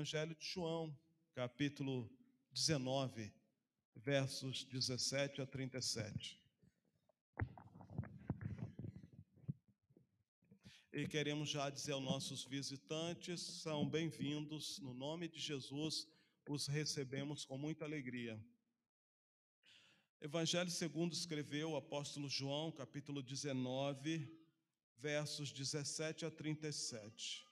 Evangelho 0.00 0.34
de 0.34 0.46
João, 0.46 0.98
capítulo 1.34 2.10
19, 2.52 3.30
versos 3.94 4.64
17 4.64 5.42
a 5.42 5.46
37. 5.46 6.40
E 10.90 11.06
queremos 11.06 11.50
já 11.50 11.68
dizer 11.68 11.92
aos 11.92 12.02
nossos 12.02 12.44
visitantes: 12.44 13.42
são 13.42 13.86
bem-vindos, 13.86 14.78
no 14.78 14.94
nome 14.94 15.28
de 15.28 15.38
Jesus, 15.38 16.08
os 16.48 16.66
recebemos 16.66 17.44
com 17.44 17.58
muita 17.58 17.84
alegria. 17.84 18.42
Evangelho 20.18 20.70
segundo 20.70 21.12
escreveu 21.12 21.72
o 21.72 21.76
apóstolo 21.76 22.26
João, 22.26 22.72
capítulo 22.72 23.22
19, 23.22 24.34
versos 24.96 25.52
17 25.52 26.24
a 26.24 26.30
37. 26.30 27.49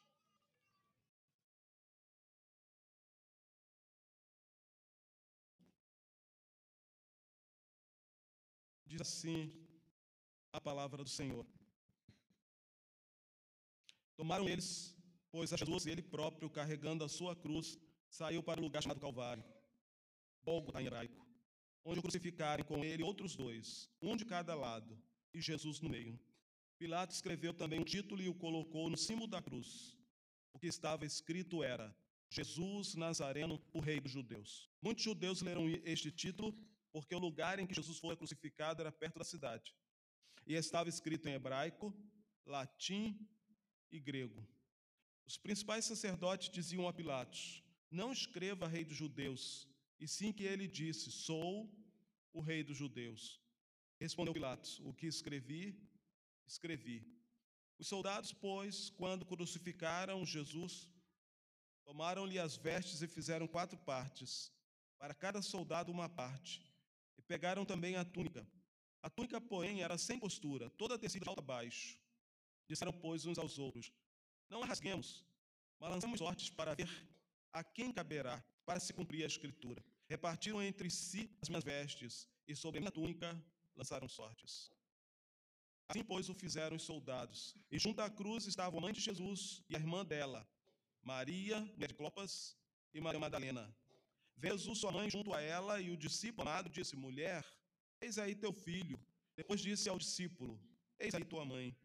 Diz 8.88 9.02
assim 9.02 9.52
a 10.51 10.60
palavra 10.60 11.05
do 11.05 11.10
Senhor. 11.10 11.46
Tomaram 14.16 14.48
eles, 14.48 14.96
pois 15.30 15.52
a 15.52 15.56
Jesus 15.56 15.87
ele 15.87 16.02
próprio, 16.02 16.48
carregando 16.48 17.05
a 17.05 17.09
sua 17.09 17.37
cruz, 17.37 17.79
saiu 18.09 18.43
para 18.43 18.60
o 18.60 18.62
lugar 18.62 18.82
chamado 18.82 18.98
Calvário, 18.98 19.45
Gólgota 20.43 20.80
em 20.80 20.87
hebraico, 20.87 21.20
onde 21.84 21.98
o 22.01 22.02
crucificaram 22.02 22.65
com 22.65 22.82
ele 22.82 23.02
outros 23.02 23.37
dois, 23.37 23.91
um 24.01 24.16
de 24.16 24.24
cada 24.24 24.55
lado, 24.55 24.98
e 25.34 25.41
Jesus 25.41 25.80
no 25.82 25.91
meio. 25.91 26.18
Pilatos 26.79 27.16
escreveu 27.16 27.52
também 27.52 27.80
um 27.80 27.84
título 27.84 28.23
e 28.23 28.29
o 28.29 28.34
colocou 28.34 28.88
no 28.88 28.96
cimo 28.96 29.27
da 29.27 29.43
cruz. 29.43 29.98
O 30.55 30.59
que 30.59 30.66
estava 30.66 31.05
escrito 31.05 31.62
era: 31.62 31.95
Jesus 32.30 32.95
Nazareno, 32.95 33.60
o 33.73 33.80
Rei 33.80 34.01
dos 34.01 34.12
Judeus. 34.12 34.70
Muitos 34.80 35.05
judeus 35.05 35.43
leram 35.43 35.68
este 35.84 36.10
título 36.10 36.57
porque 36.92 37.14
o 37.14 37.18
lugar 37.18 37.58
em 37.58 37.66
que 37.66 37.74
Jesus 37.74 37.98
foi 37.98 38.16
crucificado 38.16 38.80
era 38.80 38.92
perto 38.92 39.18
da 39.18 39.24
cidade. 39.24 39.74
E 40.46 40.54
estava 40.54 40.88
escrito 40.88 41.28
em 41.28 41.32
hebraico, 41.32 41.94
latim 42.46 43.28
e 43.90 44.00
grego. 44.00 44.46
Os 45.26 45.36
principais 45.36 45.84
sacerdotes 45.84 46.48
diziam 46.48 46.88
a 46.88 46.92
Pilatos: 46.92 47.62
Não 47.90 48.12
escreva 48.12 48.66
rei 48.66 48.84
dos 48.84 48.96
judeus, 48.96 49.68
e 50.00 50.09
sim 50.09 50.32
que 50.32 50.44
ele 50.44 50.66
disse: 50.66 51.10
Sou 51.10 51.70
o 52.32 52.40
rei 52.40 52.62
dos 52.62 52.76
judeus. 52.76 53.40
Respondeu 54.00 54.32
Pilatos: 54.32 54.80
O 54.80 54.92
que 54.94 55.06
escrevi, 55.06 55.78
escrevi. 56.46 57.06
Os 57.78 57.86
soldados, 57.86 58.32
pois, 58.32 58.90
quando 58.90 59.26
crucificaram 59.26 60.24
Jesus, 60.24 60.90
tomaram-lhe 61.84 62.38
as 62.38 62.56
vestes 62.56 63.02
e 63.02 63.06
fizeram 63.06 63.46
quatro 63.46 63.78
partes, 63.78 64.53
para 64.98 65.14
cada 65.14 65.41
soldado 65.42 65.92
uma 65.92 66.09
parte 66.09 66.68
Pegaram 67.28 67.65
também 67.65 67.94
a 67.97 68.04
túnica. 68.04 68.44
A 69.03 69.09
túnica, 69.09 69.41
porém, 69.41 69.82
era 69.82 69.97
sem 69.97 70.19
costura, 70.19 70.71
toda 70.71 70.98
tecida 70.98 71.25
de 71.25 71.28
alto 71.28 71.41
a 71.41 71.43
baixo. 71.43 72.00
Disseram, 72.66 72.93
pois, 72.93 73.26
uns 73.26 73.38
aos 73.38 73.59
outros: 73.59 73.93
Não 74.50 74.62
a 74.62 74.66
rasguemos, 74.66 75.25
mas 75.78 75.91
lançamos 75.91 76.19
sortes 76.19 76.50
para 76.50 76.75
ver 76.75 76.88
a 77.53 77.62
quem 77.62 77.93
caberá, 77.93 78.43
para 78.65 78.81
se 78.81 78.93
cumprir 78.93 79.22
a 79.22 79.26
escritura. 79.26 79.84
Repartiram 80.09 80.62
entre 80.62 80.91
si 80.91 81.31
as 81.43 81.49
minhas 81.49 81.65
vestes, 81.65 82.26
e 82.47 82.56
sobre 82.56 82.78
a 82.78 82.81
minha 82.81 82.91
túnica 82.91 83.41
lançaram 83.76 84.09
sortes. 84.09 84.72
Assim, 85.88 86.03
pois, 86.03 86.28
o 86.28 86.34
fizeram 86.34 86.76
os 86.76 86.82
soldados. 86.82 87.54
E 87.71 87.78
junto 87.78 88.00
à 88.00 88.10
cruz 88.10 88.47
estavam 88.47 88.78
a 88.78 88.82
mãe 88.82 88.93
de 88.93 89.00
Jesus 89.00 89.62
e 89.69 89.76
a 89.76 89.78
irmã 89.78 90.04
dela, 90.04 90.49
Maria, 91.03 91.60
mulher 91.60 91.88
de 91.88 91.94
Clopas, 91.94 92.56
e 92.93 93.00
Maria 93.00 93.21
Madalena. 93.21 93.75
Jesus, 94.41 94.78
sua 94.78 94.92
mãe, 94.92 95.10
junto 95.10 95.34
a 95.34 95.41
ela, 95.41 95.81
e 95.81 95.91
o 95.91 95.97
discípulo 95.97 96.48
amado 96.48 96.69
disse: 96.70 96.94
Mulher, 96.97 97.44
eis 98.00 98.19
aí 98.19 98.34
teu 98.34 98.53
filho. 98.53 98.98
Depois 99.36 99.60
disse 99.60 99.88
ao 99.88 99.98
discípulo: 99.98 100.60
Eis 100.99 101.15
aí 101.15 101.25
tua 101.25 101.44
mãe. 101.44 101.76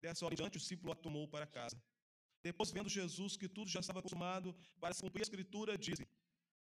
Dessa 0.00 0.24
hora 0.24 0.34
em 0.34 0.36
diante, 0.36 0.56
o 0.56 0.60
discípulo 0.60 0.92
a 0.92 0.96
tomou 0.96 1.28
para 1.28 1.46
casa. 1.46 1.80
Depois, 2.42 2.70
vendo 2.70 2.88
Jesus 2.88 3.36
que 3.36 3.48
tudo 3.48 3.70
já 3.70 3.80
estava 3.80 4.02
consumado 4.02 4.54
para 4.80 4.94
se 4.94 5.02
cumprir 5.02 5.22
a 5.22 5.28
escritura, 5.28 5.76
disse: 5.76 6.06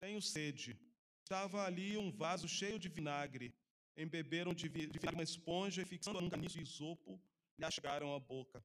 Tenho 0.01 0.21
sede. 0.21 0.79
Estava 1.23 1.65
ali 1.65 1.97
um 1.97 2.11
vaso 2.11 2.49
cheio 2.49 2.79
de 2.79 2.89
vinagre. 2.89 3.55
Embeberam 3.97 4.55
de 4.55 4.67
vinagre 4.69 5.15
uma 5.15 5.23
esponja 5.23 5.83
e, 5.83 5.85
fixando-a 5.85 6.23
num 6.23 6.31
caniço 6.31 6.57
de 6.57 6.63
isopo, 6.63 7.21
lhe 7.59 7.65
achegaram 7.65 8.15
a 8.15 8.19
boca. 8.19 8.65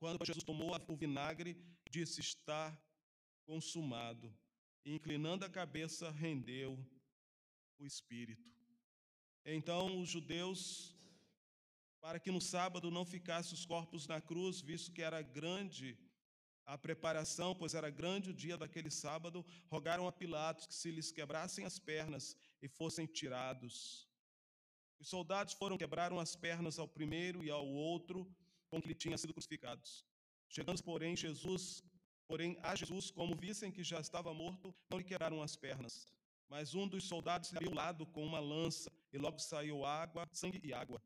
Quando 0.00 0.26
Jesus 0.26 0.44
tomou 0.44 0.72
o 0.76 0.96
vinagre, 0.96 1.56
disse: 1.88 2.20
Está 2.20 2.76
consumado 3.46 4.34
e, 4.86 4.94
inclinando 4.94 5.44
a 5.44 5.50
cabeça, 5.50 6.12
rendeu 6.12 6.78
o 7.76 7.84
espírito. 7.84 8.48
Então 9.44 10.00
os 10.00 10.08
judeus, 10.08 10.94
para 12.00 12.20
que 12.20 12.30
no 12.30 12.40
sábado 12.40 12.88
não 12.88 13.04
ficassem 13.04 13.52
os 13.52 13.66
corpos 13.66 14.06
na 14.06 14.20
cruz, 14.20 14.60
visto 14.60 14.92
que 14.92 15.02
era 15.02 15.20
grande 15.20 15.98
a 16.64 16.78
preparação, 16.78 17.54
pois 17.54 17.74
era 17.74 17.90
grande 17.90 18.30
o 18.30 18.34
dia 18.34 18.56
daquele 18.56 18.90
sábado, 18.90 19.44
rogaram 19.68 20.06
a 20.06 20.12
Pilatos 20.12 20.66
que 20.66 20.74
se 20.74 20.90
lhes 20.90 21.10
quebrassem 21.10 21.64
as 21.64 21.78
pernas 21.78 22.36
e 22.62 22.68
fossem 22.68 23.06
tirados. 23.06 24.08
Os 25.00 25.08
soldados 25.08 25.52
foram 25.54 25.76
quebraram 25.76 26.18
as 26.20 26.36
pernas 26.36 26.78
ao 26.78 26.88
primeiro 26.88 27.42
e 27.44 27.50
ao 27.50 27.66
outro 27.66 28.18
com 28.68 28.80
que 28.80 28.86
ele 28.86 28.94
tinha 28.94 29.18
sido 29.18 29.32
crucificados. 29.32 30.04
Chegando, 30.48 30.82
porém, 30.82 31.16
Jesus 31.16 31.82
Porém, 32.28 32.58
a 32.62 32.74
Jesus, 32.74 33.10
como 33.10 33.36
vissem 33.36 33.70
que 33.70 33.84
já 33.84 34.00
estava 34.00 34.34
morto, 34.34 34.74
não 34.90 34.98
lhe 34.98 35.04
quebraram 35.04 35.42
as 35.42 35.54
pernas. 35.56 36.08
Mas 36.48 36.74
um 36.74 36.86
dos 36.86 37.04
soldados 37.04 37.50
lhe 37.50 37.58
abriu 37.58 37.72
o 37.72 37.74
lado 37.74 38.06
com 38.06 38.24
uma 38.24 38.40
lança, 38.40 38.90
e 39.12 39.18
logo 39.18 39.38
saiu 39.38 39.84
água, 39.84 40.28
sangue 40.32 40.60
e 40.62 40.72
água. 40.72 41.02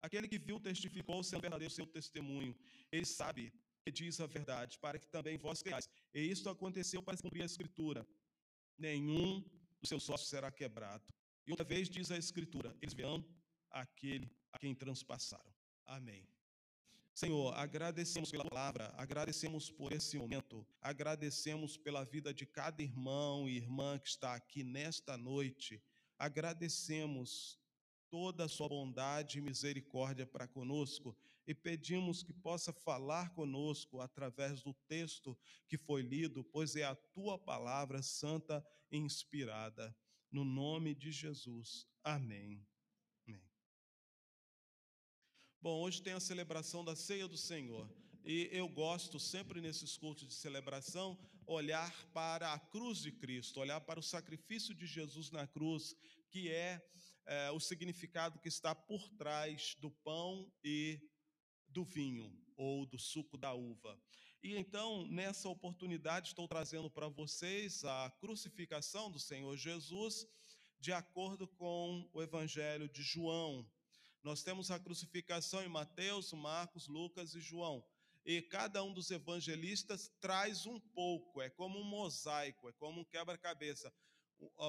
Aquele 0.00 0.28
que 0.28 0.38
viu 0.38 0.60
testificou 0.60 1.22
sendo 1.22 1.40
verdadeiro 1.40 1.72
seu 1.72 1.86
testemunho. 1.86 2.56
Ele 2.90 3.04
sabe 3.04 3.52
que 3.84 3.90
diz 3.90 4.20
a 4.20 4.26
verdade, 4.26 4.78
para 4.78 4.98
que 4.98 5.08
também 5.08 5.36
vós 5.36 5.62
creiais. 5.62 5.88
E 6.14 6.20
isto 6.20 6.48
aconteceu 6.48 7.02
para 7.02 7.16
cumprir 7.16 7.42
a 7.42 7.46
Escritura. 7.46 8.06
Nenhum 8.76 9.40
dos 9.80 9.88
seus 9.88 10.08
ossos 10.08 10.28
será 10.28 10.50
quebrado. 10.52 11.04
E 11.46 11.50
outra 11.50 11.64
vez 11.64 11.88
diz 11.88 12.10
a 12.10 12.16
Escritura: 12.16 12.76
eles 12.80 12.94
verão 12.94 13.24
aquele 13.70 14.30
a 14.52 14.58
quem 14.58 14.74
transpassaram. 14.74 15.52
Amém. 15.84 16.26
Senhor, 17.18 17.52
agradecemos 17.56 18.30
pela 18.30 18.44
palavra, 18.44 18.94
agradecemos 18.96 19.68
por 19.68 19.92
esse 19.92 20.16
momento, 20.16 20.64
agradecemos 20.80 21.76
pela 21.76 22.04
vida 22.04 22.32
de 22.32 22.46
cada 22.46 22.80
irmão 22.80 23.48
e 23.48 23.56
irmã 23.56 23.98
que 23.98 24.08
está 24.08 24.34
aqui 24.34 24.62
nesta 24.62 25.16
noite, 25.16 25.82
agradecemos 26.16 27.58
toda 28.08 28.44
a 28.44 28.48
sua 28.48 28.68
bondade 28.68 29.38
e 29.38 29.40
misericórdia 29.40 30.28
para 30.28 30.46
conosco 30.46 31.18
e 31.44 31.52
pedimos 31.52 32.22
que 32.22 32.32
possa 32.32 32.72
falar 32.72 33.30
conosco 33.30 34.00
através 34.00 34.62
do 34.62 34.72
texto 34.86 35.36
que 35.66 35.76
foi 35.76 36.02
lido, 36.02 36.44
pois 36.44 36.76
é 36.76 36.84
a 36.84 36.94
tua 36.94 37.36
palavra 37.36 38.00
santa 38.00 38.64
e 38.92 38.96
inspirada. 38.96 39.92
No 40.30 40.44
nome 40.44 40.94
de 40.94 41.10
Jesus. 41.10 41.84
Amém. 42.04 42.64
Bom, 45.60 45.80
hoje 45.80 46.00
tem 46.00 46.12
a 46.12 46.20
celebração 46.20 46.84
da 46.84 46.94
ceia 46.94 47.26
do 47.26 47.36
Senhor. 47.36 47.90
E 48.24 48.48
eu 48.52 48.68
gosto 48.68 49.18
sempre 49.18 49.60
nesses 49.60 49.96
cultos 49.96 50.28
de 50.28 50.34
celebração 50.34 51.18
olhar 51.44 51.92
para 52.12 52.52
a 52.52 52.60
cruz 52.60 52.98
de 52.98 53.10
Cristo, 53.10 53.58
olhar 53.58 53.80
para 53.80 53.98
o 53.98 54.02
sacrifício 54.02 54.72
de 54.72 54.86
Jesus 54.86 55.32
na 55.32 55.48
cruz, 55.48 55.96
que 56.30 56.48
é, 56.48 56.80
é 57.26 57.50
o 57.50 57.58
significado 57.58 58.38
que 58.38 58.46
está 58.46 58.72
por 58.72 59.08
trás 59.10 59.74
do 59.80 59.90
pão 59.90 60.48
e 60.62 61.00
do 61.66 61.84
vinho 61.84 62.32
ou 62.56 62.86
do 62.86 62.98
suco 62.98 63.36
da 63.36 63.52
uva. 63.52 64.00
E 64.40 64.54
então, 64.54 65.08
nessa 65.08 65.48
oportunidade, 65.48 66.28
estou 66.28 66.46
trazendo 66.46 66.88
para 66.88 67.08
vocês 67.08 67.84
a 67.84 68.10
crucificação 68.20 69.10
do 69.10 69.18
Senhor 69.18 69.56
Jesus, 69.56 70.24
de 70.78 70.92
acordo 70.92 71.48
com 71.48 72.08
o 72.12 72.22
Evangelho 72.22 72.88
de 72.88 73.02
João. 73.02 73.68
Nós 74.22 74.42
temos 74.42 74.70
a 74.70 74.78
crucificação 74.78 75.62
em 75.62 75.68
Mateus, 75.68 76.32
Marcos, 76.32 76.88
Lucas 76.88 77.34
e 77.34 77.40
João. 77.40 77.84
E 78.24 78.42
cada 78.42 78.82
um 78.82 78.92
dos 78.92 79.10
evangelistas 79.10 80.10
traz 80.20 80.66
um 80.66 80.78
pouco, 80.78 81.40
é 81.40 81.48
como 81.48 81.78
um 81.78 81.84
mosaico, 81.84 82.68
é 82.68 82.72
como 82.72 83.00
um 83.00 83.04
quebra-cabeça. 83.04 83.92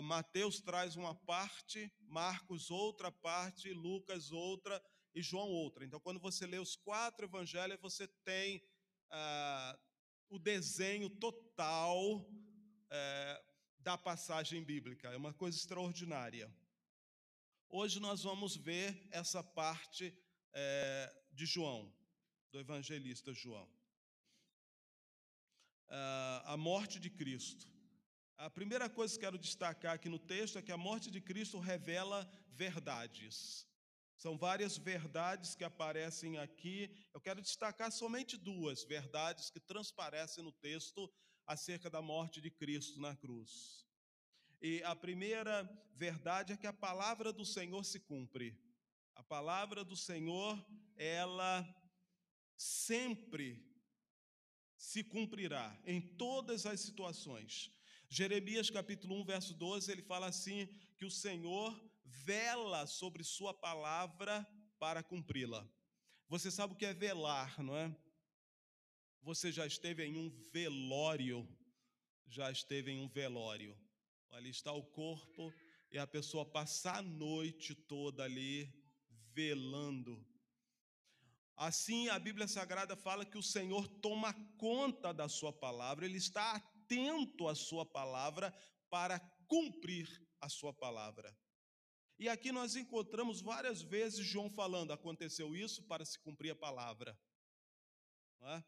Mateus 0.03 0.61
traz 0.61 0.95
uma 0.95 1.13
parte, 1.13 1.91
Marcos 1.99 2.71
outra 2.71 3.11
parte, 3.11 3.71
Lucas 3.73 4.31
outra 4.31 4.81
e 5.13 5.21
João 5.21 5.49
outra. 5.49 5.83
Então, 5.85 5.99
quando 5.99 6.19
você 6.19 6.47
lê 6.47 6.57
os 6.57 6.75
quatro 6.75 7.25
evangelhos, 7.25 7.79
você 7.81 8.07
tem 8.23 8.63
ah, 9.11 9.77
o 10.29 10.39
desenho 10.39 11.09
total 11.09 12.25
eh, 12.89 13.43
da 13.79 13.97
passagem 13.97 14.63
bíblica. 14.63 15.09
É 15.09 15.17
uma 15.17 15.33
coisa 15.33 15.57
extraordinária. 15.57 16.53
Hoje 17.71 17.99
nós 17.99 18.23
vamos 18.23 18.55
ver 18.55 19.07
essa 19.11 19.43
parte 19.43 20.11
é, 20.51 21.23
de 21.31 21.45
João, 21.45 21.93
do 22.51 22.59
evangelista 22.59 23.31
João. 23.31 23.69
uh, 25.89 26.41
a 26.45 26.57
morte 26.57 26.99
de 26.99 27.11
Cristo. 27.11 27.67
A 28.37 28.49
primeira 28.49 28.89
coisa 28.89 29.13
que 29.13 29.19
quero 29.19 29.37
destacar 29.37 29.93
aqui 29.93 30.09
no 30.09 30.17
texto 30.17 30.57
é 30.57 30.63
que 30.63 30.71
a 30.71 30.77
morte 30.77 31.11
de 31.11 31.21
Cristo 31.21 31.59
revela 31.59 32.27
verdades. 32.49 33.67
São 34.17 34.35
várias 34.35 34.75
verdades 34.75 35.53
que 35.53 35.63
aparecem 35.63 36.39
aqui. 36.39 36.91
Eu 37.13 37.21
quero 37.21 37.39
destacar 37.39 37.91
somente 37.91 38.35
duas 38.35 38.83
verdades 38.83 39.51
que 39.51 39.59
transparecem 39.59 40.43
no 40.43 40.51
texto 40.51 41.07
acerca 41.45 41.87
da 41.87 42.01
morte 42.01 42.41
de 42.41 42.49
Cristo 42.49 42.99
na 42.99 43.15
cruz. 43.15 43.88
E 44.61 44.83
a 44.83 44.95
primeira 44.95 45.63
verdade 45.93 46.53
é 46.53 46.57
que 46.57 46.67
a 46.67 46.73
palavra 46.73 47.31
do 47.31 47.45
Senhor 47.45 47.83
se 47.83 47.99
cumpre. 47.99 48.57
A 49.15 49.23
palavra 49.23 49.83
do 49.83 49.95
Senhor, 49.95 50.63
ela 50.95 51.65
sempre 52.57 53.65
se 54.77 55.03
cumprirá 55.03 55.77
em 55.85 56.01
todas 56.01 56.65
as 56.65 56.81
situações. 56.81 57.71
Jeremias 58.09 58.69
capítulo 58.69 59.21
1, 59.21 59.25
verso 59.25 59.53
12, 59.53 59.91
ele 59.91 60.01
fala 60.01 60.27
assim: 60.27 60.67
que 60.97 61.05
o 61.05 61.11
Senhor 61.11 61.79
vela 62.03 62.85
sobre 62.85 63.23
Sua 63.23 63.53
palavra 63.53 64.45
para 64.77 65.03
cumpri-la. 65.03 65.67
Você 66.27 66.51
sabe 66.51 66.73
o 66.73 66.75
que 66.75 66.85
é 66.85 66.93
velar, 66.93 67.61
não 67.63 67.75
é? 67.75 67.95
Você 69.21 69.51
já 69.51 69.65
esteve 69.65 70.03
em 70.03 70.17
um 70.17 70.29
velório? 70.51 71.47
Já 72.27 72.51
esteve 72.51 72.91
em 72.91 72.99
um 72.99 73.07
velório. 73.07 73.77
Ali 74.31 74.49
está 74.49 74.71
o 74.71 74.83
corpo 74.83 75.53
e 75.91 75.97
a 75.97 76.05
pessoa 76.05 76.45
passa 76.45 76.93
a 76.93 77.01
noite 77.01 77.73
toda 77.73 78.23
ali 78.23 78.71
velando. 79.33 80.25
Assim, 81.55 82.07
a 82.07 82.17
Bíblia 82.17 82.47
Sagrada 82.47 82.95
fala 82.95 83.25
que 83.25 83.37
o 83.37 83.43
Senhor 83.43 83.87
toma 83.99 84.33
conta 84.57 85.13
da 85.13 85.27
Sua 85.27 85.51
palavra, 85.51 86.05
Ele 86.05 86.17
está 86.17 86.55
atento 86.55 87.47
à 87.47 87.55
Sua 87.55 87.85
palavra 87.85 88.53
para 88.89 89.19
cumprir 89.47 90.07
a 90.39 90.47
Sua 90.47 90.73
palavra. 90.73 91.35
E 92.17 92.27
aqui 92.27 92.51
nós 92.51 92.75
encontramos 92.75 93.41
várias 93.41 93.81
vezes 93.81 94.25
João 94.25 94.49
falando: 94.49 94.93
aconteceu 94.93 95.55
isso 95.55 95.83
para 95.83 96.05
se 96.05 96.19
cumprir 96.19 96.51
a 96.51 96.55
palavra. 96.55 97.17
É? 98.41 98.63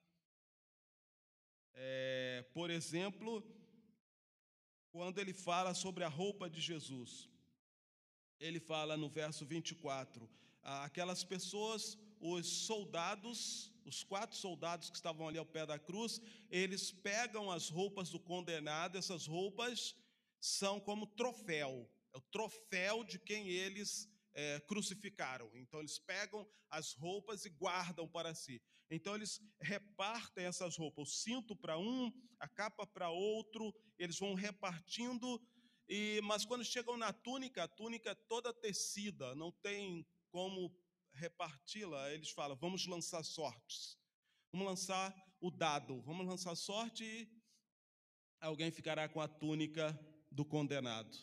É, 1.73 2.49
por 2.53 2.69
exemplo, 2.69 3.41
quando 5.01 5.17
ele 5.17 5.33
fala 5.33 5.73
sobre 5.73 6.03
a 6.03 6.07
roupa 6.07 6.47
de 6.47 6.61
Jesus, 6.61 7.27
ele 8.39 8.59
fala 8.59 8.95
no 8.95 9.09
verso 9.09 9.43
24: 9.43 10.29
aquelas 10.61 11.23
pessoas, 11.23 11.97
os 12.19 12.45
soldados, 12.67 13.73
os 13.83 14.03
quatro 14.03 14.37
soldados 14.37 14.91
que 14.91 14.97
estavam 14.97 15.27
ali 15.27 15.39
ao 15.39 15.45
pé 15.55 15.65
da 15.65 15.79
cruz, 15.79 16.21
eles 16.51 16.91
pegam 16.91 17.49
as 17.49 17.67
roupas 17.67 18.11
do 18.11 18.19
condenado, 18.19 18.95
essas 18.95 19.25
roupas 19.25 19.95
são 20.39 20.79
como 20.79 21.07
troféu, 21.07 21.89
é 22.13 22.17
o 22.19 22.21
troféu 22.21 23.03
de 23.03 23.17
quem 23.17 23.47
eles 23.47 24.07
é, 24.33 24.59
crucificaram. 24.61 25.49
Então 25.55 25.79
eles 25.79 25.99
pegam 25.99 26.47
as 26.69 26.93
roupas 26.93 27.45
e 27.45 27.49
guardam 27.49 28.07
para 28.07 28.33
si. 28.33 28.61
Então 28.89 29.15
eles 29.15 29.39
repartem 29.61 30.45
essas 30.45 30.77
roupas, 30.77 31.07
o 31.07 31.11
cinto 31.11 31.55
para 31.55 31.77
um, 31.77 32.11
a 32.39 32.47
capa 32.47 32.85
para 32.85 33.09
outro, 33.09 33.73
eles 33.97 34.19
vão 34.19 34.33
repartindo. 34.33 35.41
E, 35.87 36.21
mas 36.23 36.45
quando 36.45 36.63
chegam 36.63 36.97
na 36.97 37.13
túnica, 37.13 37.63
a 37.63 37.67
túnica 37.67 38.11
é 38.11 38.15
toda 38.15 38.53
tecida, 38.53 39.33
não 39.35 39.51
tem 39.51 40.05
como 40.29 40.75
reparti-la. 41.13 42.11
Eles 42.11 42.31
falam: 42.31 42.57
vamos 42.57 42.85
lançar 42.85 43.23
sortes, 43.23 43.97
vamos 44.51 44.67
lançar 44.67 45.15
o 45.39 45.49
dado, 45.49 46.01
vamos 46.01 46.27
lançar 46.27 46.55
sorte 46.55 47.03
e 47.03 47.29
alguém 48.39 48.71
ficará 48.71 49.07
com 49.07 49.21
a 49.21 49.27
túnica 49.27 49.97
do 50.29 50.45
condenado. 50.45 51.17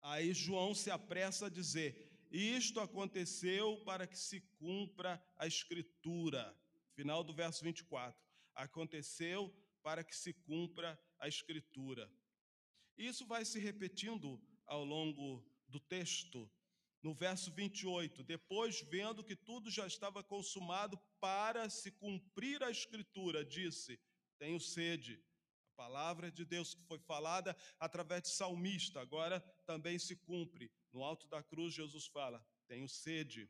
Aí 0.00 0.32
João 0.32 0.74
se 0.74 0.90
apressa 0.90 1.46
a 1.46 1.50
dizer: 1.50 2.07
Isto 2.30 2.80
aconteceu 2.80 3.78
para 3.84 4.06
que 4.06 4.18
se 4.18 4.40
cumpra 4.58 5.22
a 5.36 5.46
Escritura. 5.46 6.54
Final 6.94 7.24
do 7.24 7.32
verso 7.32 7.64
24. 7.64 8.20
Aconteceu 8.54 9.54
para 9.82 10.04
que 10.04 10.14
se 10.14 10.32
cumpra 10.32 11.00
a 11.18 11.26
Escritura. 11.26 12.10
Isso 12.96 13.24
vai 13.26 13.44
se 13.44 13.58
repetindo 13.58 14.40
ao 14.66 14.84
longo 14.84 15.44
do 15.68 15.80
texto. 15.80 16.50
No 17.02 17.14
verso 17.14 17.52
28, 17.52 18.24
depois 18.24 18.80
vendo 18.82 19.22
que 19.22 19.36
tudo 19.36 19.70
já 19.70 19.86
estava 19.86 20.22
consumado 20.22 20.98
para 21.20 21.70
se 21.70 21.92
cumprir 21.92 22.62
a 22.62 22.70
Escritura, 22.70 23.44
disse: 23.44 23.98
Tenho 24.36 24.58
sede. 24.58 25.22
Palavra 25.78 26.28
de 26.28 26.44
Deus 26.44 26.74
que 26.74 26.82
foi 26.82 26.98
falada 26.98 27.56
através 27.78 28.22
de 28.24 28.30
salmista, 28.30 29.00
agora 29.00 29.38
também 29.64 29.96
se 29.96 30.16
cumpre. 30.16 30.72
No 30.92 31.04
alto 31.04 31.28
da 31.28 31.40
cruz, 31.40 31.72
Jesus 31.72 32.04
fala: 32.08 32.44
Tenho 32.66 32.88
sede. 32.88 33.48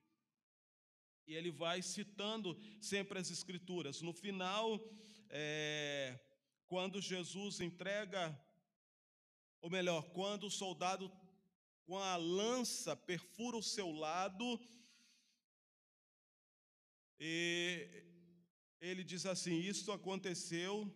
E 1.27 1.35
ele 1.35 1.51
vai 1.51 1.81
citando 1.81 2.55
sempre 2.83 3.19
as 3.19 3.31
Escrituras. 3.31 4.03
No 4.03 4.13
final, 4.13 4.79
é, 5.31 6.21
quando 6.67 7.01
Jesus 7.01 7.61
entrega, 7.61 8.39
ou 9.63 9.71
melhor, 9.71 10.03
quando 10.11 10.49
o 10.49 10.51
soldado 10.51 11.11
com 11.87 11.99
a 11.99 12.17
lança 12.17 12.95
perfura 12.95 13.57
o 13.57 13.63
seu 13.63 13.91
lado, 13.91 14.61
e 17.19 18.05
ele 18.83 19.03
diz 19.03 19.25
assim: 19.25 19.59
Isto 19.61 19.93
aconteceu 19.93 20.95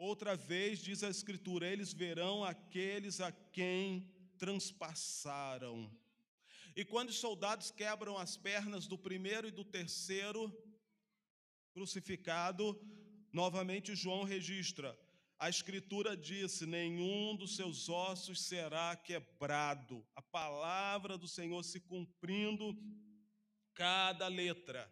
outra 0.00 0.34
vez, 0.34 0.78
diz 0.78 1.04
a 1.04 1.10
Escritura, 1.10 1.66
eles 1.66 1.92
verão 1.92 2.42
aqueles 2.42 3.20
a 3.20 3.30
quem 3.30 4.10
transpassaram. 4.38 5.90
E 6.74 6.84
quando 6.84 7.10
os 7.10 7.18
soldados 7.18 7.70
quebram 7.70 8.16
as 8.16 8.36
pernas 8.36 8.86
do 8.86 8.96
primeiro 8.96 9.48
e 9.48 9.50
do 9.50 9.64
terceiro 9.64 10.50
crucificado, 11.72 12.80
novamente 13.32 13.94
João 13.94 14.24
registra: 14.24 14.98
a 15.38 15.48
Escritura 15.50 16.16
disse: 16.16 16.64
nenhum 16.64 17.36
dos 17.36 17.56
seus 17.56 17.88
ossos 17.88 18.42
será 18.42 18.96
quebrado. 18.96 20.06
A 20.14 20.22
palavra 20.22 21.18
do 21.18 21.28
Senhor 21.28 21.62
se 21.62 21.80
cumprindo, 21.80 22.76
cada 23.74 24.28
letra, 24.28 24.90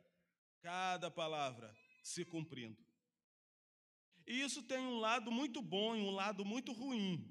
cada 0.61 1.11
palavra 1.11 1.75
se 2.03 2.25
cumprindo. 2.25 2.88
E 4.29 4.43
isso 4.43 4.63
tem 4.63 4.79
um 4.79 4.99
lado 4.99 5.33
muito 5.33 5.63
bom 5.63 5.97
e 5.97 6.03
um 6.03 6.11
lado 6.11 6.45
muito 6.45 6.71
ruim. 6.71 7.27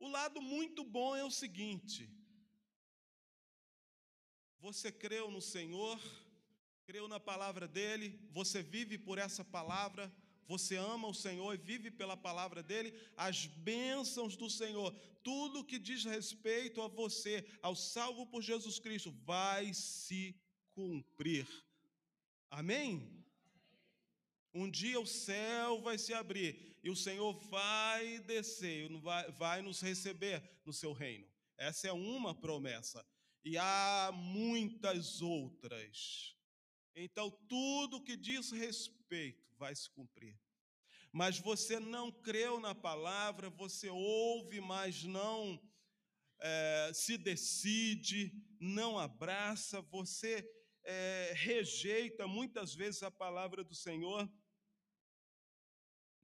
O 0.00 0.08
lado 0.08 0.42
muito 0.42 0.82
bom 0.82 1.14
é 1.14 1.24
o 1.24 1.30
seguinte: 1.30 2.10
você 4.58 4.90
creu 4.90 5.30
no 5.30 5.40
Senhor, 5.40 6.00
creu 6.84 7.06
na 7.06 7.20
palavra 7.20 7.68
dele, 7.68 8.18
você 8.32 8.60
vive 8.60 8.98
por 8.98 9.18
essa 9.18 9.44
palavra, 9.44 10.12
você 10.48 10.74
ama 10.74 11.06
o 11.06 11.14
Senhor 11.14 11.54
e 11.54 11.58
vive 11.58 11.92
pela 11.92 12.16
palavra 12.16 12.60
dele, 12.60 12.92
as 13.16 13.46
bênçãos 13.46 14.36
do 14.36 14.50
Senhor, 14.50 14.92
tudo 15.22 15.64
que 15.64 15.78
diz 15.78 16.04
respeito 16.04 16.82
a 16.82 16.88
você, 16.88 17.46
ao 17.62 17.76
salvo 17.76 18.26
por 18.26 18.42
Jesus 18.42 18.80
Cristo, 18.80 19.12
vai 19.24 19.72
se 19.72 20.34
cumprir. 20.72 21.46
Amém? 22.50 23.25
Um 24.58 24.70
dia 24.70 24.98
o 24.98 25.06
céu 25.06 25.82
vai 25.82 25.98
se 25.98 26.14
abrir 26.14 26.78
e 26.82 26.88
o 26.88 26.96
Senhor 26.96 27.34
vai 27.50 28.20
descer, 28.20 28.88
vai, 29.36 29.60
nos 29.60 29.82
receber 29.82 30.42
no 30.64 30.72
seu 30.72 30.94
reino. 30.94 31.28
Essa 31.58 31.88
é 31.88 31.92
uma 31.92 32.34
promessa 32.34 33.06
e 33.44 33.58
há 33.58 34.10
muitas 34.14 35.20
outras. 35.20 36.34
Então, 36.94 37.30
tudo 37.46 38.02
que 38.02 38.16
diz 38.16 38.50
respeito 38.50 39.46
vai 39.58 39.76
se 39.76 39.90
cumprir. 39.90 40.40
Mas 41.12 41.38
você 41.38 41.78
não 41.78 42.10
creu 42.10 42.58
na 42.58 42.74
palavra, 42.74 43.50
você 43.50 43.90
ouve, 43.90 44.58
mas 44.58 45.04
não 45.04 45.60
é, 46.40 46.92
se 46.94 47.18
decide, 47.18 48.32
não 48.58 48.98
abraça, 48.98 49.82
você 49.82 50.50
é, 50.82 51.34
rejeita 51.36 52.26
muitas 52.26 52.74
vezes 52.74 53.02
a 53.02 53.10
palavra 53.10 53.62
do 53.62 53.74
Senhor 53.74 54.26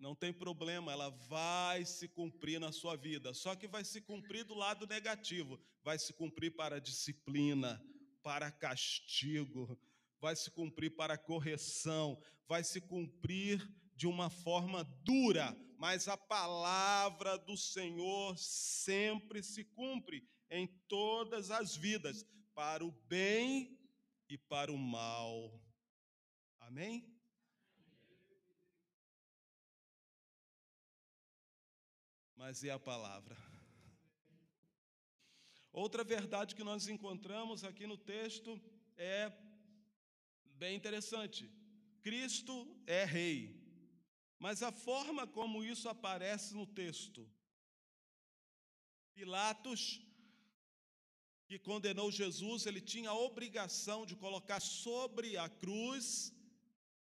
não 0.03 0.17
tem 0.17 0.33
problema, 0.33 0.91
ela 0.91 1.11
vai 1.11 1.85
se 1.85 2.09
cumprir 2.09 2.59
na 2.59 2.73
sua 2.73 2.97
vida. 2.97 3.33
Só 3.33 3.55
que 3.55 3.69
vai 3.69 3.85
se 3.85 4.01
cumprir 4.01 4.43
do 4.45 4.53
lado 4.53 4.85
negativo, 4.85 5.61
vai 5.85 5.97
se 5.97 6.13
cumprir 6.13 6.51
para 6.57 6.81
disciplina, 6.81 7.81
para 8.21 8.51
castigo, 8.51 9.79
vai 10.21 10.35
se 10.35 10.51
cumprir 10.51 10.91
para 10.97 11.17
correção, 11.17 12.21
vai 12.49 12.65
se 12.65 12.81
cumprir 12.81 13.65
de 13.95 14.09
uma 14.09 14.29
forma 14.29 14.83
dura, 15.05 15.57
mas 15.79 16.09
a 16.09 16.17
palavra 16.17 17.39
do 17.39 17.57
Senhor 17.57 18.37
sempre 18.37 19.41
se 19.41 19.63
cumpre 19.65 20.29
em 20.51 20.67
todas 20.89 21.53
as 21.53 21.77
vidas, 21.77 22.27
para 22.55 22.85
o 22.85 22.91
bem 23.07 23.79
e 24.29 24.37
para 24.37 24.73
o 24.73 24.77
mal. 24.77 25.63
Amém? 26.59 27.12
Mas 32.43 32.65
é 32.65 32.71
a 32.71 32.79
palavra. 32.93 33.37
Outra 35.73 36.03
verdade 36.03 36.57
que 36.57 36.65
nós 36.65 36.89
encontramos 36.89 37.63
aqui 37.63 37.87
no 37.87 37.97
texto 37.97 38.61
é 38.97 39.33
bem 40.57 40.75
interessante. 40.75 41.49
Cristo 42.03 42.55
é 42.85 43.05
rei, 43.05 43.39
mas 44.41 44.61
a 44.61 44.73
forma 44.73 45.25
como 45.25 45.63
isso 45.63 45.89
aparece 45.89 46.53
no 46.57 46.67
texto. 46.67 47.31
Pilatos, 49.15 50.03
que 51.47 51.61
condenou 51.61 52.11
Jesus, 52.11 52.67
ele 52.67 52.81
tinha 52.81 53.11
a 53.11 53.21
obrigação 53.29 54.05
de 54.05 54.17
colocar 54.17 54.59
sobre 54.59 55.37
a 55.37 55.49
cruz 55.49 56.35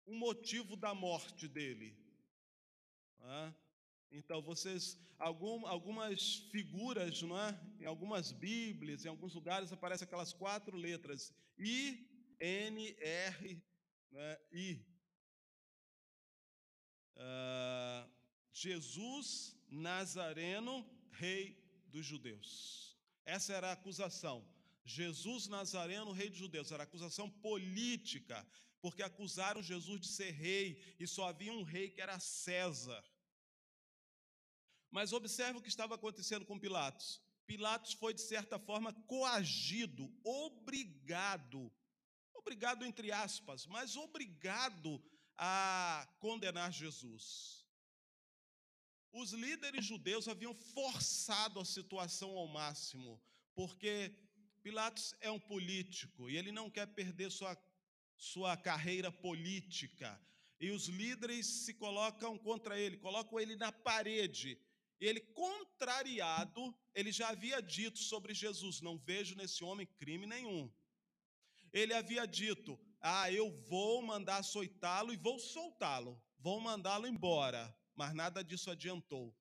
o 0.03 0.15
motivo 0.15 0.75
da 0.75 0.95
morte 0.95 1.47
dele. 1.47 1.95
Então, 4.11 4.41
vocês, 4.41 4.97
algum, 5.17 5.65
algumas 5.67 6.37
figuras, 6.51 7.21
não 7.21 7.39
é? 7.39 7.59
em 7.79 7.85
algumas 7.85 8.31
Bíblias, 8.31 9.05
em 9.05 9.09
alguns 9.09 9.33
lugares, 9.33 9.71
aparecem 9.71 10.05
aquelas 10.05 10.33
quatro 10.33 10.77
letras: 10.77 11.33
I, 11.57 12.07
N, 12.39 12.95
R, 12.99 13.63
né? 14.11 14.39
I. 14.51 14.85
Uh, 17.15 18.09
Jesus 18.53 19.55
Nazareno, 19.69 20.87
Rei 21.11 21.57
dos 21.87 22.05
Judeus. 22.05 22.97
Essa 23.25 23.53
era 23.53 23.69
a 23.69 23.73
acusação. 23.73 24.47
Jesus 24.85 25.47
Nazareno, 25.47 26.11
Rei 26.11 26.29
dos 26.29 26.39
Judeus. 26.39 26.71
Era 26.71 26.83
acusação 26.83 27.29
política, 27.29 28.47
porque 28.81 29.03
acusaram 29.03 29.61
Jesus 29.61 29.99
de 30.01 30.07
ser 30.07 30.31
rei 30.31 30.81
e 30.99 31.07
só 31.07 31.27
havia 31.27 31.51
um 31.51 31.63
rei 31.63 31.89
que 31.89 32.01
era 32.01 32.19
César. 32.19 33.03
Mas 34.91 35.13
observe 35.13 35.59
o 35.59 35.61
que 35.61 35.69
estava 35.69 35.95
acontecendo 35.95 36.45
com 36.45 36.59
Pilatos. 36.59 37.21
Pilatos 37.45 37.93
foi, 37.93 38.13
de 38.13 38.21
certa 38.21 38.59
forma, 38.59 38.93
coagido, 39.05 40.13
obrigado, 40.23 41.71
obrigado 42.33 42.83
entre 42.83 43.09
aspas, 43.11 43.65
mas 43.65 43.95
obrigado 43.95 45.01
a 45.37 46.07
condenar 46.19 46.73
Jesus. 46.73 47.65
Os 49.13 49.31
líderes 49.31 49.85
judeus 49.85 50.27
haviam 50.27 50.53
forçado 50.53 51.59
a 51.59 51.65
situação 51.65 52.37
ao 52.37 52.47
máximo, 52.47 53.21
porque 53.55 54.13
Pilatos 54.61 55.15
é 55.21 55.31
um 55.31 55.39
político 55.39 56.29
e 56.29 56.35
ele 56.35 56.51
não 56.51 56.69
quer 56.69 56.87
perder 56.87 57.31
sua, 57.31 57.57
sua 58.17 58.57
carreira 58.57 59.09
política. 59.09 60.21
E 60.59 60.71
os 60.71 60.87
líderes 60.87 61.45
se 61.45 61.73
colocam 61.75 62.37
contra 62.37 62.77
ele, 62.77 62.97
colocam 62.97 63.39
ele 63.39 63.55
na 63.55 63.71
parede 63.71 64.59
ele, 64.99 65.21
contrariado, 65.21 66.75
ele 66.93 67.11
já 67.11 67.29
havia 67.29 67.61
dito 67.61 67.99
sobre 67.99 68.33
Jesus: 68.33 68.81
Não 68.81 68.97
vejo 68.97 69.35
nesse 69.35 69.63
homem 69.63 69.85
crime 69.85 70.25
nenhum. 70.25 70.71
Ele 71.71 71.93
havia 71.93 72.25
dito: 72.25 72.79
Ah, 72.99 73.31
eu 73.31 73.51
vou 73.69 74.01
mandar 74.01 74.37
açoitá-lo 74.37 75.13
e 75.13 75.17
vou 75.17 75.37
soltá-lo, 75.37 76.21
vou 76.39 76.59
mandá-lo 76.59 77.07
embora. 77.07 77.75
Mas 77.95 78.13
nada 78.13 78.43
disso 78.43 78.71
adiantou. 78.71 79.35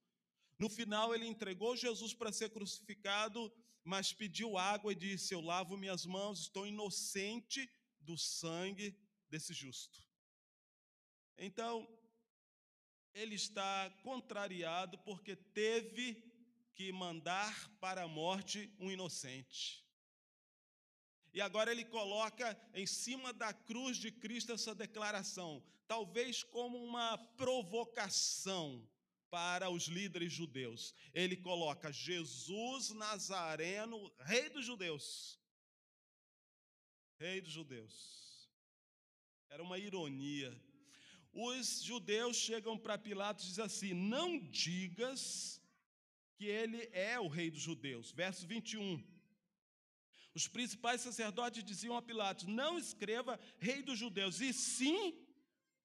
No 0.58 0.68
final, 0.68 1.14
ele 1.14 1.26
entregou 1.26 1.76
Jesus 1.76 2.14
para 2.14 2.32
ser 2.32 2.50
crucificado, 2.50 3.52
mas 3.84 4.12
pediu 4.12 4.58
água 4.58 4.92
e 4.92 4.96
disse: 4.96 5.34
Eu 5.34 5.40
lavo 5.40 5.76
minhas 5.76 6.04
mãos, 6.04 6.40
estou 6.40 6.66
inocente 6.66 7.70
do 8.00 8.16
sangue 8.16 8.98
desse 9.28 9.52
justo. 9.52 10.00
Então, 11.38 11.86
ele 13.16 13.34
está 13.34 13.90
contrariado 14.02 14.98
porque 14.98 15.34
teve 15.34 16.22
que 16.74 16.92
mandar 16.92 17.70
para 17.80 18.02
a 18.02 18.08
morte 18.08 18.70
um 18.78 18.90
inocente. 18.90 19.82
E 21.32 21.40
agora 21.40 21.72
ele 21.72 21.84
coloca 21.84 22.58
em 22.74 22.86
cima 22.86 23.32
da 23.32 23.54
cruz 23.54 23.96
de 23.96 24.12
Cristo 24.12 24.52
essa 24.52 24.74
declaração, 24.74 25.64
talvez 25.88 26.42
como 26.42 26.76
uma 26.82 27.16
provocação 27.16 28.86
para 29.30 29.70
os 29.70 29.84
líderes 29.84 30.32
judeus. 30.32 30.94
Ele 31.14 31.36
coloca 31.36 31.90
Jesus 31.90 32.90
Nazareno, 32.90 34.12
rei 34.20 34.50
dos 34.50 34.66
judeus. 34.66 35.40
Rei 37.18 37.40
dos 37.40 37.52
judeus. 37.52 38.50
Era 39.48 39.62
uma 39.62 39.78
ironia 39.78 40.54
os 41.36 41.82
judeus 41.82 42.34
chegam 42.36 42.78
para 42.78 42.96
Pilatos 42.96 43.44
e 43.44 43.48
dizem 43.48 43.64
assim: 43.64 43.92
Não 43.92 44.38
digas 44.38 45.60
que 46.34 46.46
ele 46.46 46.88
é 46.92 47.20
o 47.20 47.28
rei 47.28 47.50
dos 47.50 47.60
judeus. 47.60 48.10
Verso 48.10 48.46
21. 48.46 49.04
Os 50.34 50.48
principais 50.48 51.02
sacerdotes 51.02 51.62
diziam 51.62 51.94
a 51.94 52.00
Pilatos: 52.00 52.46
Não 52.46 52.78
escreva 52.78 53.38
rei 53.58 53.82
dos 53.82 53.98
judeus, 53.98 54.40
e 54.40 54.50
sim 54.54 55.14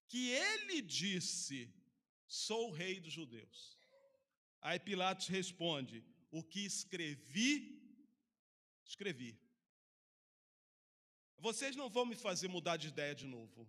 que 0.08 0.30
ele 0.30 0.82
disse: 0.82 1.70
Sou 2.28 2.70
o 2.70 2.72
rei 2.72 3.02
dos 3.02 3.12
judeus. 3.12 3.78
Aí 4.62 4.80
Pilatos 4.80 5.28
responde: 5.28 6.02
O 6.32 6.42
que 6.42 6.62
escrevi, 6.62 7.54
escrevi. 8.86 9.38
Vocês 11.38 11.76
não 11.76 11.90
vão 11.90 12.06
me 12.06 12.16
fazer 12.16 12.48
mudar 12.48 12.78
de 12.78 12.88
ideia 12.88 13.14
de 13.14 13.26
novo 13.26 13.68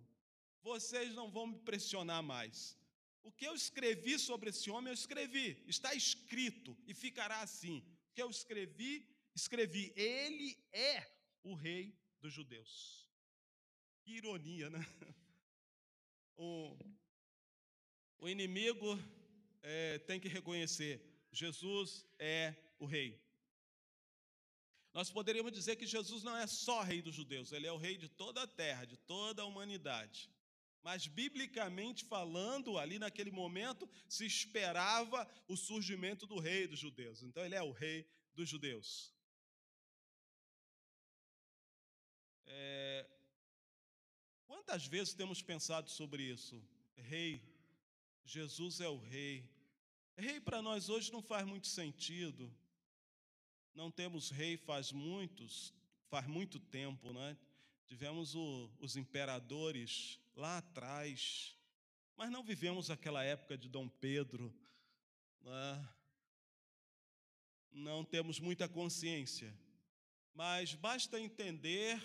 vocês 0.63 1.13
não 1.13 1.29
vão 1.29 1.47
me 1.47 1.59
pressionar 1.59 2.23
mais. 2.23 2.77
O 3.21 3.31
que 3.31 3.45
eu 3.45 3.53
escrevi 3.53 4.17
sobre 4.17 4.49
esse 4.49 4.69
homem, 4.71 4.89
eu 4.89 4.93
escrevi, 4.93 5.63
está 5.67 5.93
escrito 5.93 6.75
e 6.87 6.93
ficará 6.93 7.41
assim. 7.41 7.79
O 8.09 8.13
que 8.13 8.21
eu 8.21 8.29
escrevi, 8.29 9.07
escrevi. 9.35 9.93
Ele 9.95 10.57
é 10.71 11.05
o 11.43 11.53
rei 11.53 11.97
dos 12.21 12.33
judeus. 12.33 13.07
Que 14.03 14.13
ironia, 14.13 14.69
né? 14.69 14.79
O, 16.35 16.75
o 18.17 18.27
inimigo 18.27 18.97
é, 19.61 19.99
tem 19.99 20.19
que 20.19 20.27
reconhecer: 20.27 20.99
Jesus 21.31 22.07
é 22.17 22.55
o 22.79 22.87
rei. 22.87 23.21
Nós 24.91 25.11
poderíamos 25.11 25.51
dizer 25.51 25.75
que 25.75 25.85
Jesus 25.85 26.23
não 26.23 26.35
é 26.35 26.47
só 26.47 26.81
rei 26.81 27.03
dos 27.03 27.13
judeus, 27.13 27.51
ele 27.51 27.67
é 27.67 27.71
o 27.71 27.77
rei 27.77 27.97
de 27.97 28.09
toda 28.09 28.41
a 28.41 28.47
terra, 28.47 28.85
de 28.85 28.97
toda 28.97 29.43
a 29.43 29.45
humanidade. 29.45 30.27
Mas, 30.83 31.07
biblicamente 31.07 32.03
falando, 32.03 32.77
ali 32.77 32.99
naquele 32.99 33.31
momento, 33.31 33.89
se 34.07 34.25
esperava 34.25 35.25
o 35.47 35.55
surgimento 35.55 36.27
do 36.27 36.39
rei 36.39 36.67
dos 36.67 36.79
judeus. 36.79 37.23
Então, 37.23 37.43
ele 37.45 37.55
é 37.55 37.63
o 37.63 37.71
rei 37.71 38.05
dos 38.35 38.49
judeus. 38.49 39.13
É... 42.45 43.09
Quantas 44.45 44.85
vezes 44.85 45.13
temos 45.13 45.41
pensado 45.41 45.89
sobre 45.89 46.23
isso? 46.23 46.61
Rei, 46.97 47.41
Jesus 48.25 48.81
é 48.81 48.89
o 48.89 48.97
rei. 48.97 49.49
Rei 50.17 50.41
para 50.41 50.61
nós 50.61 50.89
hoje 50.89 51.13
não 51.13 51.21
faz 51.21 51.45
muito 51.47 51.67
sentido. 51.67 52.53
Não 53.73 53.89
temos 53.89 54.29
rei 54.29 54.57
faz 54.57 54.91
muitos, 54.91 55.73
faz 56.09 56.27
muito 56.27 56.59
tempo, 56.59 57.11
né? 57.13 57.37
Tivemos 57.87 58.35
o, 58.35 58.69
os 58.79 58.95
imperadores 58.95 60.19
lá 60.35 60.57
atrás, 60.57 61.55
mas 62.15 62.31
não 62.31 62.43
vivemos 62.43 62.89
aquela 62.89 63.23
época 63.23 63.57
de 63.57 63.69
Dom 63.69 63.87
Pedro. 63.87 64.53
Né? 65.41 65.89
Não 67.71 68.03
temos 68.03 68.39
muita 68.39 68.67
consciência, 68.67 69.57
mas 70.33 70.73
basta 70.73 71.19
entender 71.19 71.99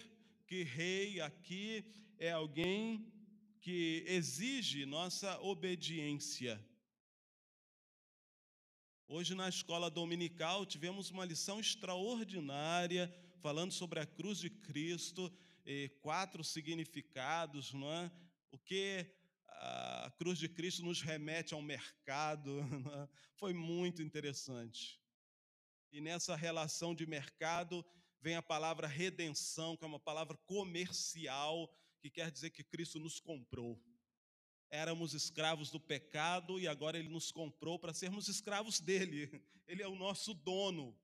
que 0.47 0.63
rei 0.63 1.21
aqui 1.21 1.85
é 2.19 2.31
alguém 2.31 3.13
que 3.61 4.05
exige 4.07 4.87
nossa 4.87 5.39
obediência. 5.41 6.63
Hoje, 9.07 9.35
na 9.35 9.49
escola 9.49 9.91
dominical, 9.91 10.67
tivemos 10.67 11.11
uma 11.11 11.25
lição 11.25 11.59
extraordinária 11.59 13.13
falando 13.41 13.73
sobre 13.73 14.01
a 14.01 14.07
cruz 14.07 14.39
de 14.39 14.51
Cristo 14.51 15.33
quatro 16.01 16.43
significados, 16.43 17.73
não 17.75 17.93
é? 17.93 18.11
O 18.51 18.59
que 18.59 19.07
a 19.61 20.11
cruz 20.17 20.39
de 20.39 20.49
Cristo 20.49 20.83
nos 20.83 21.03
remete 21.03 21.53
ao 21.53 21.61
mercado, 21.61 22.61
é? 22.95 23.09
foi 23.37 23.53
muito 23.53 24.03
interessante. 24.03 25.01
E 25.91 26.01
nessa 26.01 26.37
relação 26.37 26.95
de 26.95 27.07
mercado 27.07 27.85
vem 28.21 28.37
a 28.37 28.43
palavra 28.43 28.87
redenção, 28.87 29.77
que 29.77 29.85
é 29.85 29.87
uma 29.87 30.01
palavra 30.01 30.37
comercial, 30.39 31.71
que 32.01 32.11
quer 32.11 32.31
dizer 32.31 32.51
que 32.51 32.65
Cristo 32.65 32.99
nos 32.99 33.21
comprou. 33.21 33.83
Éramos 34.71 35.15
escravos 35.15 35.71
do 35.71 35.81
pecado 35.81 36.61
e 36.61 36.69
agora 36.69 36.99
ele 36.99 37.09
nos 37.09 37.33
comprou 37.33 37.79
para 37.79 37.95
sermos 37.95 38.29
escravos 38.29 38.81
dele. 38.81 39.29
Ele 39.67 39.83
é 39.83 39.89
o 39.89 39.95
nosso 39.95 40.33
dono. 40.33 40.99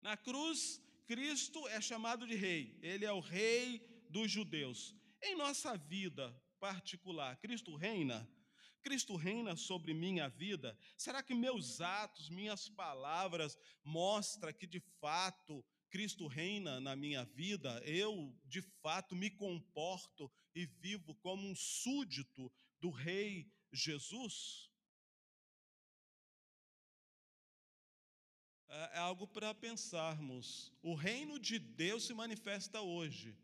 Na 0.00 0.16
cruz, 0.16 0.80
Cristo 1.08 1.66
é 1.68 1.80
chamado 1.80 2.26
de 2.26 2.34
rei, 2.34 2.78
ele 2.82 3.06
é 3.06 3.10
o 3.10 3.18
rei 3.18 3.80
dos 4.10 4.30
judeus. 4.30 4.94
Em 5.22 5.34
nossa 5.34 5.74
vida 5.74 6.30
particular, 6.60 7.34
Cristo 7.38 7.74
reina? 7.74 8.30
Cristo 8.82 9.16
reina 9.16 9.56
sobre 9.56 9.94
minha 9.94 10.28
vida? 10.28 10.78
Será 10.98 11.22
que 11.22 11.34
meus 11.34 11.80
atos, 11.80 12.28
minhas 12.28 12.68
palavras 12.68 13.58
mostram 13.82 14.52
que 14.52 14.66
de 14.66 14.80
fato 15.00 15.64
Cristo 15.88 16.26
reina 16.26 16.78
na 16.78 16.94
minha 16.94 17.24
vida? 17.24 17.82
Eu 17.86 18.38
de 18.44 18.60
fato 18.60 19.16
me 19.16 19.30
comporto 19.30 20.30
e 20.54 20.66
vivo 20.66 21.14
como 21.14 21.48
um 21.48 21.56
súdito 21.56 22.52
do 22.78 22.90
Rei 22.90 23.50
Jesus? 23.72 24.67
É, 28.68 28.96
é 28.96 28.98
algo 28.98 29.26
para 29.26 29.54
pensarmos. 29.54 30.72
O 30.82 30.94
reino 30.94 31.38
de 31.38 31.58
Deus 31.58 32.04
se 32.04 32.14
manifesta 32.14 32.80
hoje. 32.80 33.36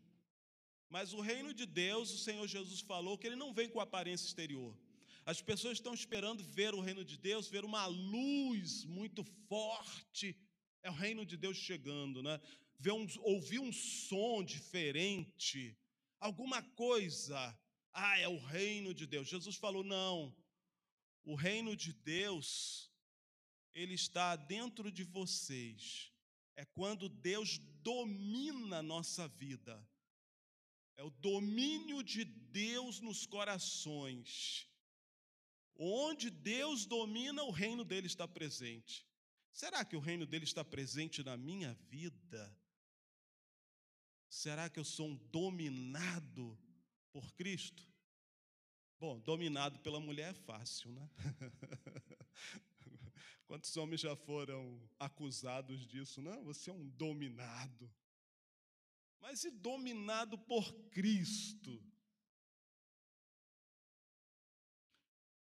Mas 0.89 1.13
o 1.13 1.21
reino 1.21 1.53
de 1.53 1.65
Deus, 1.65 2.11
o 2.13 2.17
Senhor 2.17 2.47
Jesus 2.47 2.79
falou 2.81 3.17
que 3.17 3.27
ele 3.27 3.35
não 3.35 3.53
vem 3.53 3.67
com 3.69 3.79
aparência 3.79 4.25
exterior. 4.25 4.77
As 5.25 5.41
pessoas 5.41 5.79
estão 5.79 5.93
esperando 5.93 6.43
ver 6.43 6.75
o 6.75 6.79
reino 6.79 7.03
de 7.03 7.17
Deus, 7.17 7.47
ver 7.47 7.65
uma 7.65 7.87
luz 7.87 8.85
muito 8.85 9.23
forte. 9.49 10.37
É 10.83 10.89
o 10.89 10.93
reino 10.93 11.25
de 11.25 11.35
Deus 11.35 11.57
chegando, 11.57 12.21
né? 12.21 12.39
Ver 12.79 12.91
um, 12.91 13.07
ouvir 13.21 13.59
um 13.59 13.71
som 13.71 14.43
diferente, 14.43 15.75
alguma 16.19 16.61
coisa. 16.61 17.57
Ah, 17.91 18.19
é 18.19 18.27
o 18.27 18.37
reino 18.37 18.93
de 18.93 19.07
Deus. 19.07 19.27
Jesus 19.27 19.55
falou: 19.55 19.83
não. 19.83 20.35
O 21.23 21.33
reino 21.33 21.75
de 21.75 21.91
Deus, 21.91 22.91
ele 23.75 23.93
está 23.93 24.37
dentro 24.37 24.89
de 24.89 25.03
vocês. 25.03 26.11
É 26.55 26.63
quando 26.63 27.09
Deus 27.09 27.59
domina 27.83 28.77
a 28.77 28.83
nossa 28.83 29.27
vida. 29.27 29.85
É 30.95 31.03
o 31.03 31.09
domínio 31.09 32.01
de 32.01 32.23
Deus 32.23 33.01
nos 33.01 33.25
corações. 33.25 34.65
Onde 35.75 36.29
Deus 36.29 36.85
domina, 36.85 37.43
o 37.43 37.51
reino 37.51 37.83
dele 37.83 38.07
está 38.07 38.25
presente. 38.25 39.05
Será 39.51 39.83
que 39.83 39.97
o 39.97 39.99
reino 39.99 40.25
dele 40.25 40.45
está 40.45 40.63
presente 40.63 41.21
na 41.21 41.35
minha 41.35 41.73
vida? 41.89 42.57
Será 44.29 44.69
que 44.69 44.79
eu 44.79 44.85
sou 44.85 45.09
um 45.09 45.15
dominado 45.15 46.57
por 47.11 47.33
Cristo? 47.33 47.85
Bom, 48.97 49.19
dominado 49.19 49.79
pela 49.79 49.99
mulher 49.99 50.31
é 50.31 50.33
fácil, 50.33 50.93
né? 50.93 51.09
Quantos 53.47 53.75
homens 53.77 54.01
já 54.01 54.15
foram 54.15 54.81
acusados 54.99 55.85
disso? 55.85 56.21
Não, 56.21 56.43
você 56.43 56.69
é 56.69 56.73
um 56.73 56.87
dominado. 56.89 57.93
Mas 59.19 59.43
e 59.43 59.51
dominado 59.51 60.37
por 60.37 60.73
Cristo? 60.89 61.81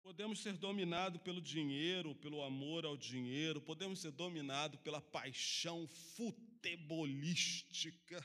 Podemos 0.05 0.39
ser 0.39 0.57
dominados 0.57 1.21
pelo 1.21 1.41
dinheiro, 1.41 2.15
pelo 2.15 2.41
amor 2.43 2.85
ao 2.85 2.95
dinheiro, 2.95 3.59
podemos 3.59 3.99
ser 4.01 4.11
dominados 4.11 4.79
pela 4.81 5.01
paixão 5.01 5.87
futebolística, 5.87 8.23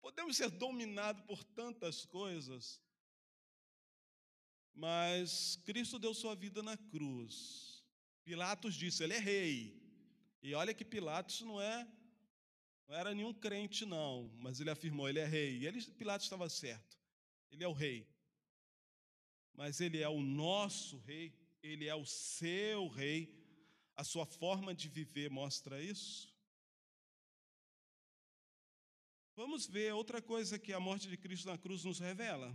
podemos 0.00 0.38
ser 0.38 0.48
dominados 0.48 1.22
por 1.26 1.44
tantas 1.44 2.06
coisas. 2.06 2.80
Mas 4.72 5.56
Cristo 5.66 5.98
deu 5.98 6.14
sua 6.14 6.34
vida 6.34 6.62
na 6.62 6.78
cruz. 6.78 7.67
Pilatos 8.28 8.74
disse: 8.74 9.02
Ele 9.02 9.14
é 9.14 9.18
rei. 9.18 9.54
E 10.42 10.54
olha 10.54 10.74
que 10.74 10.84
Pilatos 10.84 11.40
não 11.40 11.60
é 11.60 11.86
não 12.86 12.96
era 12.96 13.14
nenhum 13.14 13.34
crente 13.34 13.84
não, 13.84 14.30
mas 14.38 14.60
ele 14.60 14.70
afirmou: 14.70 15.08
Ele 15.08 15.18
é 15.18 15.26
rei. 15.26 15.58
E 15.58 15.66
ele, 15.66 15.80
Pilatos 16.00 16.26
estava 16.26 16.48
certo. 16.48 16.96
Ele 17.50 17.64
é 17.64 17.68
o 17.68 17.72
rei 17.72 18.06
mas 19.58 19.80
Ele 19.80 20.00
é 20.00 20.08
o 20.08 20.22
nosso 20.22 20.98
Rei, 20.98 21.34
Ele 21.60 21.88
é 21.88 21.94
o 21.94 22.04
seu 22.06 22.86
Rei. 22.86 23.36
A 23.96 24.04
sua 24.04 24.24
forma 24.24 24.72
de 24.72 24.88
viver 24.88 25.28
mostra 25.28 25.82
isso. 25.82 26.32
Vamos 29.34 29.66
ver 29.66 29.92
outra 29.92 30.22
coisa 30.22 30.60
que 30.60 30.72
a 30.72 30.78
morte 30.78 31.08
de 31.08 31.16
Cristo 31.16 31.48
na 31.48 31.58
cruz 31.58 31.82
nos 31.82 31.98
revela. 31.98 32.54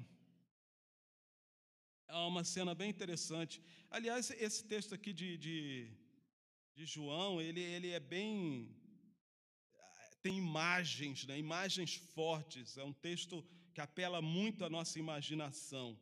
É 2.14 2.18
uma 2.18 2.44
cena 2.44 2.76
bem 2.76 2.92
interessante. 2.92 3.60
Aliás, 3.90 4.30
esse 4.30 4.64
texto 4.66 4.94
aqui 4.94 5.12
de, 5.12 5.36
de, 5.36 5.92
de 6.76 6.86
João, 6.86 7.42
ele, 7.42 7.60
ele 7.60 7.90
é 7.90 8.00
bem. 8.00 8.70
tem 10.22 10.38
imagens, 10.38 11.26
né? 11.26 11.40
imagens 11.40 11.96
fortes. 12.14 12.78
É 12.78 12.84
um 12.84 12.94
texto 12.94 13.44
que 13.74 13.82
apela 13.82 14.22
muito 14.22 14.64
à 14.64 14.70
nossa 14.70 15.00
imaginação. 15.00 16.00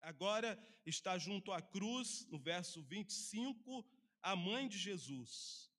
Agora 0.00 0.58
está 0.86 1.18
junto 1.18 1.52
à 1.52 1.60
cruz, 1.60 2.26
no 2.30 2.38
verso 2.38 2.80
25, 2.84 3.84
a 4.22 4.34
mãe 4.34 4.66
de 4.66 4.78
Jesus 4.78 5.70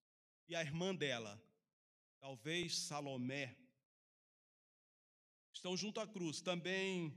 e 0.47 0.55
a 0.55 0.61
irmã 0.61 0.93
dela, 0.93 1.43
talvez 2.19 2.77
Salomé. 2.77 3.57
Estão 5.51 5.75
junto 5.75 5.99
à 5.99 6.05
cruz 6.05 6.41
também 6.41 7.11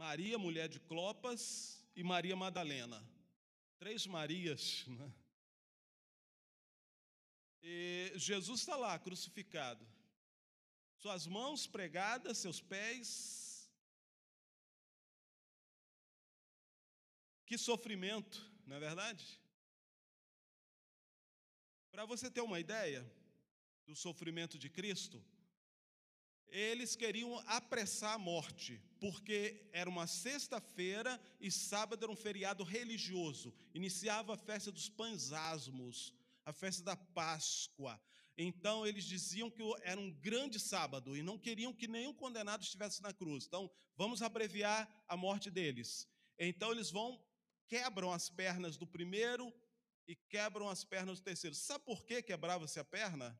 Maria, 0.00 0.38
mulher 0.38 0.66
de 0.66 0.80
Clopas, 0.80 1.42
e 1.94 2.02
Maria 2.02 2.34
Madalena. 2.34 3.06
Três 3.78 4.06
Marias. 4.06 4.86
Né? 4.86 5.12
E 7.62 8.12
Jesus 8.16 8.60
está 8.60 8.76
lá, 8.76 8.98
crucificado. 8.98 9.86
Suas 10.96 11.26
mãos 11.26 11.66
pregadas, 11.66 12.38
seus 12.38 12.62
pés 12.62 13.50
Que 17.44 17.58
sofrimento, 17.58 18.38
não 18.64 18.76
é 18.76 18.80
verdade? 18.80 19.38
Para 21.90 22.06
você 22.06 22.30
ter 22.30 22.42
uma 22.42 22.60
ideia 22.60 23.04
do 23.84 23.96
sofrimento 23.96 24.56
de 24.56 24.70
Cristo, 24.70 25.20
eles 26.50 26.96
queriam 26.96 27.38
apressar 27.46 28.14
a 28.14 28.18
morte, 28.18 28.80
porque 28.98 29.68
era 29.72 29.88
uma 29.88 30.06
sexta-feira 30.06 31.20
e 31.40 31.50
sábado 31.50 32.04
era 32.04 32.12
um 32.12 32.16
feriado 32.16 32.64
religioso. 32.64 33.54
Iniciava 33.72 34.34
a 34.34 34.36
festa 34.36 34.70
dos 34.70 34.88
pães 34.88 35.32
asmos, 35.32 36.12
a 36.44 36.52
festa 36.52 36.82
da 36.82 36.96
Páscoa. 36.96 38.00
Então 38.36 38.86
eles 38.86 39.04
diziam 39.04 39.50
que 39.50 39.62
era 39.82 40.00
um 40.00 40.10
grande 40.10 40.58
sábado 40.58 41.16
e 41.16 41.22
não 41.22 41.38
queriam 41.38 41.72
que 41.72 41.86
nenhum 41.86 42.14
condenado 42.14 42.62
estivesse 42.62 43.02
na 43.02 43.12
cruz. 43.12 43.44
Então 43.46 43.70
vamos 43.96 44.22
abreviar 44.22 44.88
a 45.06 45.16
morte 45.16 45.50
deles. 45.50 46.08
Então 46.38 46.72
eles 46.72 46.90
vão 46.90 47.22
quebram 47.68 48.12
as 48.12 48.28
pernas 48.28 48.76
do 48.76 48.84
primeiro 48.84 49.54
e 50.08 50.16
quebram 50.16 50.68
as 50.68 50.82
pernas 50.82 51.20
do 51.20 51.22
terceiro. 51.22 51.54
Sabe 51.54 51.84
por 51.84 52.04
que 52.04 52.20
quebrava-se 52.20 52.80
a 52.80 52.84
perna? 52.84 53.38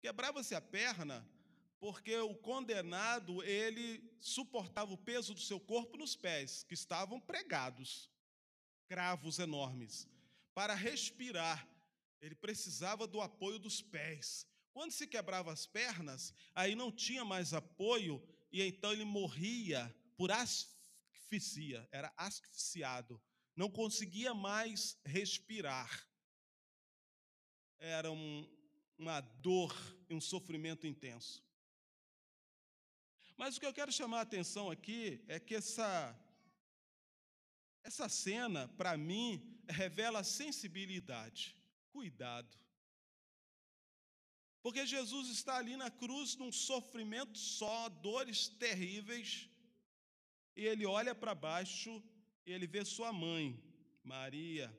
Quebrava-se 0.00 0.54
a 0.54 0.60
perna 0.60 1.26
porque 1.80 2.16
o 2.16 2.34
condenado, 2.34 3.42
ele 3.44 4.02
suportava 4.20 4.92
o 4.92 4.98
peso 4.98 5.32
do 5.32 5.40
seu 5.40 5.60
corpo 5.60 5.96
nos 5.96 6.16
pés, 6.16 6.64
que 6.64 6.74
estavam 6.74 7.20
pregados, 7.20 8.10
cravos 8.88 9.38
enormes. 9.38 10.08
Para 10.54 10.74
respirar, 10.74 11.68
ele 12.20 12.34
precisava 12.34 13.06
do 13.06 13.20
apoio 13.20 13.58
dos 13.60 13.80
pés. 13.80 14.44
Quando 14.72 14.90
se 14.90 15.06
quebrava 15.06 15.52
as 15.52 15.66
pernas, 15.66 16.34
aí 16.54 16.74
não 16.74 16.90
tinha 16.90 17.24
mais 17.24 17.54
apoio 17.54 18.22
e 18.50 18.62
então 18.62 18.92
ele 18.92 19.04
morria 19.04 19.94
por 20.16 20.32
asfixia 20.32 20.78
era 21.92 22.12
asfixiado, 22.16 23.20
não 23.54 23.70
conseguia 23.70 24.32
mais 24.32 24.98
respirar. 25.04 26.06
Era 27.78 28.10
um, 28.10 28.48
uma 28.98 29.20
dor 29.20 29.74
e 30.08 30.14
um 30.14 30.20
sofrimento 30.20 30.86
intenso. 30.86 31.42
Mas 33.36 33.56
o 33.56 33.60
que 33.60 33.66
eu 33.66 33.72
quero 33.72 33.92
chamar 33.92 34.18
a 34.18 34.22
atenção 34.22 34.68
aqui 34.68 35.24
é 35.28 35.38
que 35.38 35.54
essa, 35.54 36.18
essa 37.84 38.08
cena, 38.08 38.66
para 38.76 38.96
mim, 38.96 39.56
revela 39.68 40.24
sensibilidade, 40.24 41.56
cuidado. 41.90 42.58
Porque 44.60 44.84
Jesus 44.84 45.28
está 45.28 45.56
ali 45.56 45.76
na 45.76 45.90
cruz 45.90 46.34
num 46.34 46.50
sofrimento 46.50 47.38
só, 47.38 47.88
dores 47.88 48.48
terríveis, 48.48 49.48
e 50.56 50.66
ele 50.66 50.84
olha 50.84 51.14
para 51.14 51.32
baixo 51.32 52.02
e 52.44 52.50
ele 52.50 52.66
vê 52.66 52.84
sua 52.84 53.12
mãe, 53.12 53.62
Maria. 54.02 54.76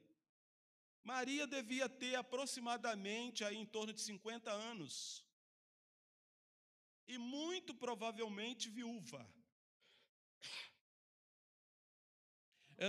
Maria 1.12 1.46
devia 1.58 1.88
ter 2.02 2.14
aproximadamente 2.24 3.44
aí 3.44 3.58
em 3.64 3.66
torno 3.76 3.92
de 3.98 4.02
50 4.02 4.52
anos. 4.72 4.94
E 7.08 7.18
muito 7.18 7.74
provavelmente 7.84 8.70
viúva. 8.70 9.22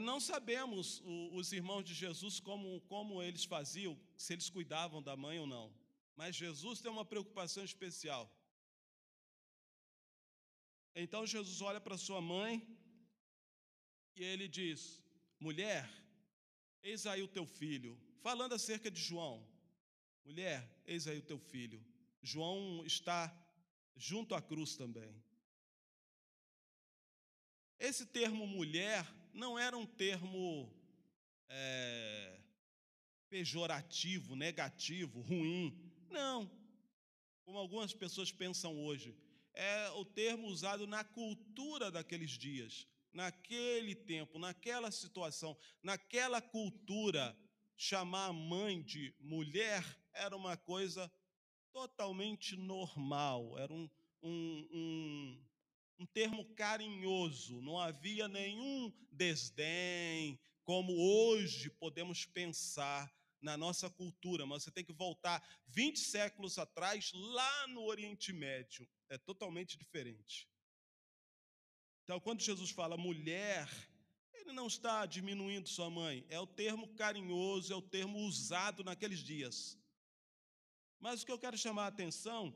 Não 0.08 0.18
sabemos 0.30 0.86
os 1.38 1.52
irmãos 1.58 1.84
de 1.88 1.94
Jesus 2.02 2.34
como, 2.48 2.80
como 2.92 3.22
eles 3.26 3.44
faziam, 3.54 3.94
se 4.16 4.32
eles 4.34 4.48
cuidavam 4.56 5.02
da 5.08 5.16
mãe 5.24 5.38
ou 5.44 5.48
não. 5.54 5.66
Mas 6.14 6.36
Jesus 6.36 6.80
tem 6.82 6.92
uma 6.96 7.06
preocupação 7.12 7.64
especial. 7.64 8.24
Então 10.94 11.26
Jesus 11.34 11.60
olha 11.62 11.80
para 11.80 12.04
sua 12.06 12.20
mãe 12.20 12.52
E 14.14 14.22
ele 14.22 14.46
diz: 14.60 14.80
mulher, 15.46 15.82
eis 16.82 17.06
aí 17.06 17.22
o 17.22 17.28
teu 17.28 17.46
filho. 17.46 17.98
Falando 18.22 18.54
acerca 18.54 18.90
de 18.90 19.00
João, 19.00 19.46
mulher, 20.24 20.68
eis 20.86 21.06
aí 21.06 21.18
o 21.18 21.22
teu 21.22 21.38
filho. 21.38 21.84
João 22.22 22.84
está 22.84 23.34
junto 23.96 24.34
à 24.34 24.42
cruz 24.42 24.76
também. 24.76 25.14
Esse 27.78 28.04
termo 28.04 28.46
mulher 28.46 29.06
não 29.32 29.58
era 29.58 29.76
um 29.76 29.86
termo 29.86 30.70
é, 31.48 32.40
pejorativo, 33.28 34.36
negativo, 34.36 35.20
ruim. 35.22 35.74
Não. 36.10 36.50
Como 37.44 37.56
algumas 37.56 37.94
pessoas 37.94 38.30
pensam 38.30 38.78
hoje. 38.78 39.16
É 39.54 39.88
o 39.90 40.04
termo 40.04 40.46
usado 40.46 40.86
na 40.86 41.02
cultura 41.02 41.90
daqueles 41.90 42.30
dias, 42.32 42.86
naquele 43.12 43.94
tempo, 43.94 44.38
naquela 44.38 44.90
situação, 44.90 45.56
naquela 45.82 46.40
cultura. 46.40 47.36
Chamar 47.76 48.26
a 48.26 48.32
mãe 48.32 48.82
de 48.82 49.14
mulher 49.18 49.82
era 50.12 50.36
uma 50.36 50.54
coisa 50.54 51.10
totalmente 51.72 52.54
normal, 52.54 53.58
era 53.58 53.72
um, 53.72 53.88
um, 54.22 54.68
um, 54.70 55.46
um 56.00 56.06
termo 56.06 56.44
carinhoso, 56.54 57.62
não 57.62 57.78
havia 57.78 58.28
nenhum 58.28 58.92
desdém, 59.10 60.38
como 60.64 60.92
hoje 60.92 61.70
podemos 61.70 62.26
pensar 62.26 63.10
na 63.40 63.56
nossa 63.56 63.88
cultura, 63.88 64.44
mas 64.44 64.62
você 64.62 64.70
tem 64.70 64.84
que 64.84 64.92
voltar 64.92 65.42
20 65.68 65.98
séculos 65.98 66.58
atrás, 66.58 67.10
lá 67.14 67.66
no 67.68 67.84
Oriente 67.84 68.32
Médio. 68.32 68.86
É 69.08 69.16
totalmente 69.16 69.78
diferente. 69.78 70.48
Então, 72.10 72.18
quando 72.18 72.42
Jesus 72.42 72.70
fala 72.70 72.96
mulher, 72.96 73.68
ele 74.32 74.52
não 74.52 74.66
está 74.66 75.06
diminuindo 75.06 75.68
sua 75.68 75.88
mãe, 75.88 76.26
é 76.28 76.40
o 76.40 76.46
termo 76.62 76.88
carinhoso, 76.96 77.72
é 77.72 77.76
o 77.76 77.88
termo 77.96 78.18
usado 78.18 78.82
naqueles 78.82 79.20
dias. 79.20 79.78
Mas 80.98 81.22
o 81.22 81.26
que 81.26 81.30
eu 81.30 81.38
quero 81.38 81.56
chamar 81.56 81.84
a 81.84 81.86
atenção 81.94 82.52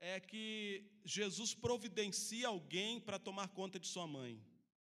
é 0.00 0.18
que 0.18 0.90
Jesus 1.04 1.52
providencia 1.52 2.48
alguém 2.48 2.98
para 2.98 3.18
tomar 3.18 3.48
conta 3.48 3.78
de 3.78 3.88
sua 3.88 4.06
mãe. 4.06 4.42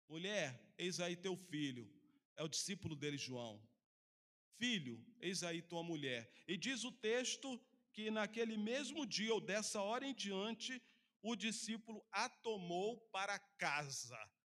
Mulher, 0.07 0.63
eis 0.77 1.01
aí 1.01 1.17
teu 1.17 1.39
filho. 1.39 1.91
É 2.37 2.45
o 2.45 2.49
discípulo 2.49 2.95
dele, 2.95 3.17
João. 3.17 3.67
Filho, 4.59 5.03
eis 5.23 5.43
aí 5.43 5.63
tua 5.63 5.83
mulher. 5.83 6.31
E 6.47 6.55
diz 6.59 6.85
o 6.85 6.93
texto 6.93 7.59
que 7.95 8.11
naquele 8.11 8.59
mesmo 8.59 9.07
dia, 9.07 9.33
ou 9.33 9.41
dessa 9.41 9.81
hora 9.81 10.07
em 10.07 10.15
diante, 10.15 10.83
o 11.25 11.35
discípulo 11.35 12.07
a 12.13 12.29
tomou 12.29 13.01
para 13.11 13.39
casa. 13.39 14.19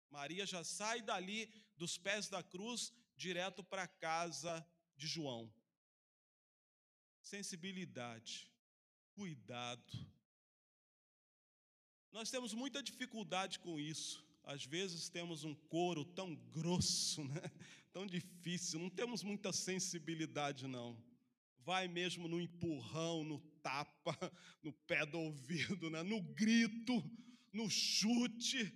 Maria 0.10 0.48
já 0.48 0.64
sai 0.64 1.00
dali 1.00 1.48
dos 1.78 1.96
pés 1.96 2.28
da 2.28 2.42
cruz 2.42 2.92
direto 3.16 3.64
para 3.64 3.88
casa 3.88 4.68
de 4.98 5.06
João. 5.06 5.54
Sensibilidade, 7.22 8.52
cuidado. 9.14 9.94
Nós 12.12 12.32
temos 12.32 12.52
muita 12.52 12.82
dificuldade 12.82 13.60
com 13.60 13.80
isso. 13.80 14.26
Às 14.44 14.66
vezes 14.66 15.08
temos 15.08 15.44
um 15.44 15.54
couro 15.54 16.04
tão 16.04 16.36
grosso, 16.36 17.24
né? 17.24 17.42
tão 17.94 18.08
difícil, 18.08 18.80
não 18.80 18.90
temos 18.90 19.22
muita 19.22 19.54
sensibilidade, 19.54 20.68
não. 20.68 20.98
Vai 21.60 21.88
mesmo 21.88 22.28
no 22.28 22.42
empurrão, 22.42 23.24
no 23.24 23.40
tapa, 23.66 24.16
no 24.62 24.72
pé 24.72 25.04
do 25.08 25.18
ouvido, 25.18 25.90
né? 25.90 26.04
no 26.04 26.22
grito, 26.22 26.94
no 27.52 27.68
chute. 27.68 28.72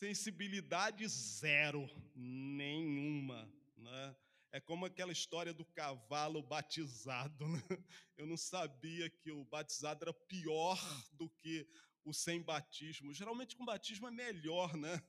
Sensibilidade 0.00 1.06
zero, 1.06 1.88
nenhuma. 2.16 3.48
Né? 3.76 4.16
É 4.50 4.60
como 4.60 4.84
aquela 4.84 5.12
história 5.12 5.54
do 5.54 5.64
cavalo 5.64 6.42
batizado. 6.42 7.46
Né? 7.46 7.84
Eu 8.16 8.26
não 8.26 8.36
sabia 8.36 9.08
que 9.08 9.30
o 9.30 9.44
batizado 9.44 10.02
era 10.02 10.12
pior 10.12 10.76
do 11.12 11.30
que 11.30 11.64
o 12.04 12.12
sem 12.12 12.42
batismo. 12.42 13.14
Geralmente 13.14 13.56
com 13.56 13.64
batismo 13.64 14.08
é 14.08 14.10
melhor, 14.10 14.76
né? 14.76 15.00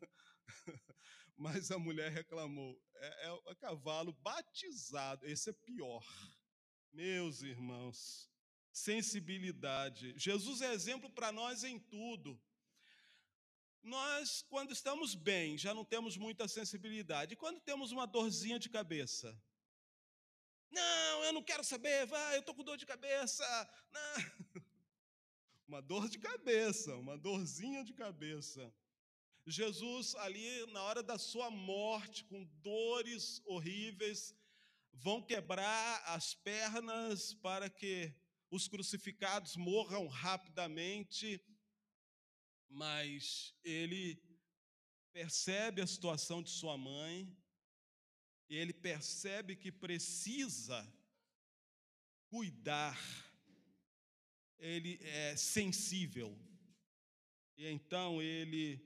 Mas 1.35 1.71
a 1.71 1.79
mulher 1.79 2.11
reclamou: 2.11 2.79
é, 2.97 3.29
é, 3.29 3.55
cavalo 3.55 4.13
batizado, 4.13 5.25
esse 5.25 5.49
é 5.49 5.53
pior. 5.53 6.05
Meus 6.95 7.41
irmãos, 7.41 8.31
sensibilidade. 8.71 10.13
Jesus 10.17 10.61
é 10.61 10.73
exemplo 10.73 11.09
para 11.09 11.29
nós 11.29 11.65
em 11.65 11.77
tudo. 11.77 12.41
Nós, 13.83 14.41
quando 14.43 14.71
estamos 14.71 15.13
bem, 15.13 15.57
já 15.57 15.73
não 15.73 15.83
temos 15.83 16.15
muita 16.15 16.47
sensibilidade. 16.47 17.33
E 17.33 17.35
quando 17.35 17.59
temos 17.59 17.91
uma 17.91 18.07
dorzinha 18.07 18.57
de 18.57 18.69
cabeça? 18.69 19.37
Não, 20.71 21.25
eu 21.25 21.33
não 21.33 21.43
quero 21.43 21.65
saber, 21.65 22.05
vai, 22.05 22.37
eu 22.37 22.39
estou 22.39 22.55
com 22.55 22.63
dor 22.63 22.77
de 22.77 22.85
cabeça. 22.85 23.45
Não. 23.91 24.63
Uma 25.67 25.81
dor 25.81 26.07
de 26.07 26.19
cabeça, 26.19 26.95
uma 26.95 27.17
dorzinha 27.17 27.83
de 27.83 27.91
cabeça. 27.91 28.71
Jesus, 29.47 30.13
ali 30.13 30.63
na 30.67 30.83
hora 30.83 31.01
da 31.01 31.17
sua 31.17 31.49
morte, 31.49 32.23
com 32.25 32.45
dores 32.61 33.41
horríveis, 33.45 34.35
vão 34.95 35.21
quebrar 35.21 36.03
as 36.07 36.33
pernas 36.33 37.33
para 37.35 37.69
que 37.69 38.13
os 38.49 38.67
crucificados 38.67 39.55
morram 39.55 40.07
rapidamente, 40.07 41.43
mas 42.69 43.53
ele 43.63 44.21
percebe 45.13 45.81
a 45.81 45.87
situação 45.87 46.41
de 46.41 46.49
sua 46.49 46.77
mãe, 46.77 47.31
ele 48.49 48.73
percebe 48.73 49.55
que 49.55 49.71
precisa 49.71 50.91
cuidar 52.27 52.97
ele 54.57 54.99
é 55.01 55.35
sensível. 55.35 56.37
E 57.57 57.67
então 57.67 58.21
ele 58.21 58.83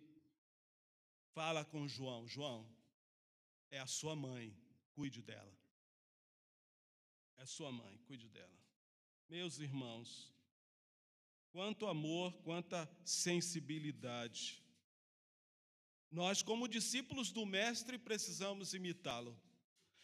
fala 1.33 1.63
com 1.65 1.87
João: 1.87 2.27
João, 2.27 2.69
é 3.71 3.79
a 3.79 3.87
sua 3.87 4.15
mãe, 4.15 4.55
cuide 4.93 5.21
dela. 5.21 5.58
É 7.39 7.45
sua 7.45 7.71
mãe, 7.71 7.97
cuide 8.05 8.27
dela. 8.27 8.59
Meus 9.29 9.59
irmãos, 9.59 10.29
quanto 11.51 11.87
amor, 11.87 12.33
quanta 12.43 12.89
sensibilidade. 13.05 14.61
Nós, 16.11 16.43
como 16.43 16.67
discípulos 16.67 17.31
do 17.31 17.45
Mestre, 17.45 17.97
precisamos 17.97 18.73
imitá-lo. 18.73 19.39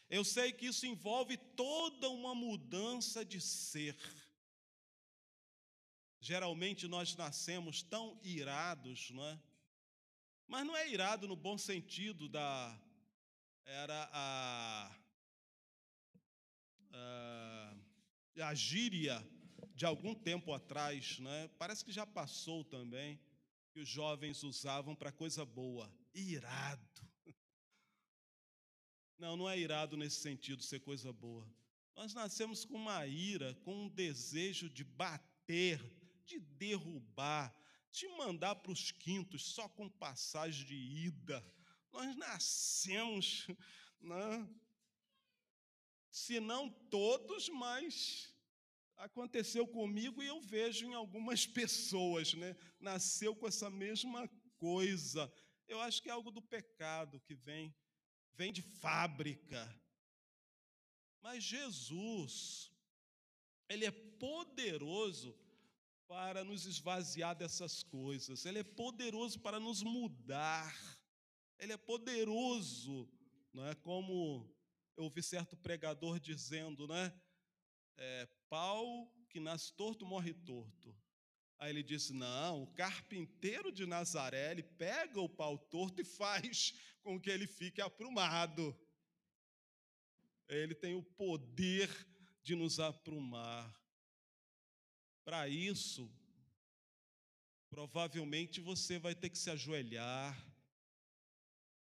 Eu 0.10 0.24
sei 0.24 0.54
que 0.54 0.68
isso 0.68 0.86
envolve 0.86 1.36
toda 1.58 2.10
uma 2.10 2.34
mudança 2.34 3.26
de 3.26 3.42
ser. 3.42 3.98
Geralmente 6.22 6.88
nós 6.88 7.18
nascemos 7.18 7.84
tão 7.84 8.18
irados, 8.24 9.12
não 9.12 9.26
é? 9.26 9.38
Mas 10.48 10.66
não 10.66 10.78
é 10.78 10.90
irado 10.90 11.28
no 11.28 11.36
bom 11.36 11.58
sentido 11.58 12.30
da. 12.30 12.82
Era 13.66 14.10
a. 14.14 15.05
a, 16.96 17.76
a 18.42 18.54
gíria 18.54 19.26
de 19.74 19.86
algum 19.86 20.16
tempo 20.16 20.54
atrás, 20.54 21.20
né? 21.20 21.50
parece 21.60 21.84
que 21.84 21.92
já 21.92 22.06
passou 22.06 22.64
também, 22.64 23.20
que 23.72 23.80
os 23.80 23.90
jovens 23.90 24.42
usavam 24.44 24.96
para 24.96 25.12
coisa 25.12 25.46
boa. 25.46 25.92
Irado. 26.14 27.06
Não, 29.18 29.36
não 29.36 29.50
é 29.50 29.58
irado 29.58 29.98
nesse 29.98 30.22
sentido 30.22 30.64
ser 30.64 30.80
coisa 30.80 31.12
boa. 31.12 31.50
Nós 31.96 32.14
nascemos 32.14 32.66
com 32.66 32.76
uma 32.76 33.06
ira, 33.08 33.54
com 33.64 33.86
um 33.86 33.90
desejo 33.90 34.70
de 34.70 34.84
bater, 34.84 35.82
de 36.26 36.40
derrubar, 36.40 37.56
de 37.92 38.08
mandar 38.10 38.56
para 38.56 38.72
os 38.72 38.92
quintos 38.92 39.46
só 39.46 39.70
com 39.70 39.90
passagem 39.90 40.66
de 40.66 40.76
ida. 40.76 41.46
Nós 41.94 42.16
nascemos, 42.18 43.48
né? 44.02 44.50
Se 46.16 46.40
não 46.40 46.70
todos, 46.70 47.50
mas 47.50 48.34
aconteceu 48.96 49.68
comigo 49.68 50.24
e 50.24 50.28
eu 50.28 50.40
vejo 50.40 50.86
em 50.86 50.94
algumas 50.94 51.46
pessoas, 51.60 52.34
né? 52.34 52.56
Nasceu 52.80 53.36
com 53.36 53.46
essa 53.46 53.70
mesma 53.70 54.26
coisa. 54.56 55.30
Eu 55.68 55.82
acho 55.82 56.02
que 56.02 56.08
é 56.08 56.14
algo 56.14 56.32
do 56.32 56.42
pecado 56.42 57.20
que 57.20 57.36
vem, 57.36 57.76
vem 58.32 58.54
de 58.54 58.62
fábrica. 58.62 59.62
Mas 61.22 61.44
Jesus, 61.44 62.72
ele 63.68 63.84
é 63.84 63.92
poderoso 63.92 65.38
para 66.08 66.46
nos 66.46 66.66
esvaziar 66.66 67.36
dessas 67.36 67.84
coisas, 67.84 68.46
Ele 68.46 68.60
é 68.60 68.64
poderoso 68.64 69.40
para 69.42 69.60
nos 69.60 69.82
mudar, 69.84 70.74
Ele 71.60 71.74
é 71.74 71.78
poderoso, 71.78 73.10
não 73.52 73.66
é? 73.66 73.74
Como 73.74 74.55
eu 74.98 75.04
ouvi 75.04 75.22
certo 75.22 75.58
pregador 75.58 76.20
dizendo, 76.20 76.88
né? 76.88 77.14
É, 77.98 78.26
pau 78.50 79.12
que 79.30 79.40
nasce 79.40 79.74
torto 79.74 80.06
morre 80.06 80.34
torto. 80.34 80.96
Aí 81.58 81.70
ele 81.70 81.84
disse: 81.84 82.14
Não, 82.14 82.64
o 82.64 82.68
carpinteiro 82.68 83.72
de 83.72 83.86
Nazaré, 83.86 84.52
ele 84.52 84.64
pega 84.64 85.20
o 85.20 85.30
pau 85.30 85.58
torto 85.58 86.02
e 86.02 86.06
faz 86.06 86.74
com 87.04 87.20
que 87.20 87.30
ele 87.30 87.48
fique 87.48 87.82
aprumado. 87.82 88.78
Ele 90.48 90.76
tem 90.76 90.96
o 90.96 91.04
poder 91.04 91.90
de 92.44 92.56
nos 92.56 92.80
aprumar. 92.80 93.74
Para 95.24 95.50
isso, 95.50 96.12
provavelmente 97.70 98.62
você 98.62 99.00
vai 99.00 99.16
ter 99.16 99.30
que 99.30 99.38
se 99.38 99.50
ajoelhar. 99.50 100.40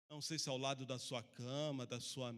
Não 0.08 0.20
sei 0.20 0.38
se 0.38 0.48
ao 0.48 0.56
lado 0.56 0.86
da 0.86 0.98
sua 0.98 1.22
cama, 1.22 1.84
da 1.84 2.00
sua 2.00 2.32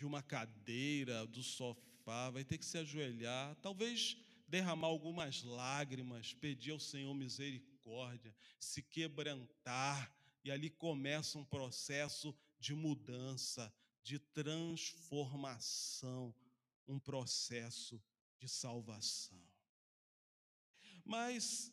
de 0.00 0.06
uma 0.06 0.22
cadeira, 0.22 1.26
do 1.26 1.42
sofá, 1.42 2.30
vai 2.30 2.42
ter 2.42 2.56
que 2.56 2.64
se 2.64 2.78
ajoelhar, 2.78 3.54
talvez 3.56 4.16
derramar 4.48 4.86
algumas 4.86 5.42
lágrimas, 5.42 6.32
pedir 6.32 6.70
ao 6.70 6.80
Senhor 6.80 7.12
misericórdia, 7.12 8.34
se 8.58 8.80
quebrantar, 8.80 10.10
e 10.42 10.50
ali 10.50 10.70
começa 10.70 11.38
um 11.38 11.44
processo 11.44 12.34
de 12.58 12.74
mudança, 12.74 13.70
de 14.02 14.18
transformação, 14.18 16.34
um 16.88 16.98
processo 16.98 18.02
de 18.38 18.48
salvação. 18.48 19.46
Mas 21.04 21.70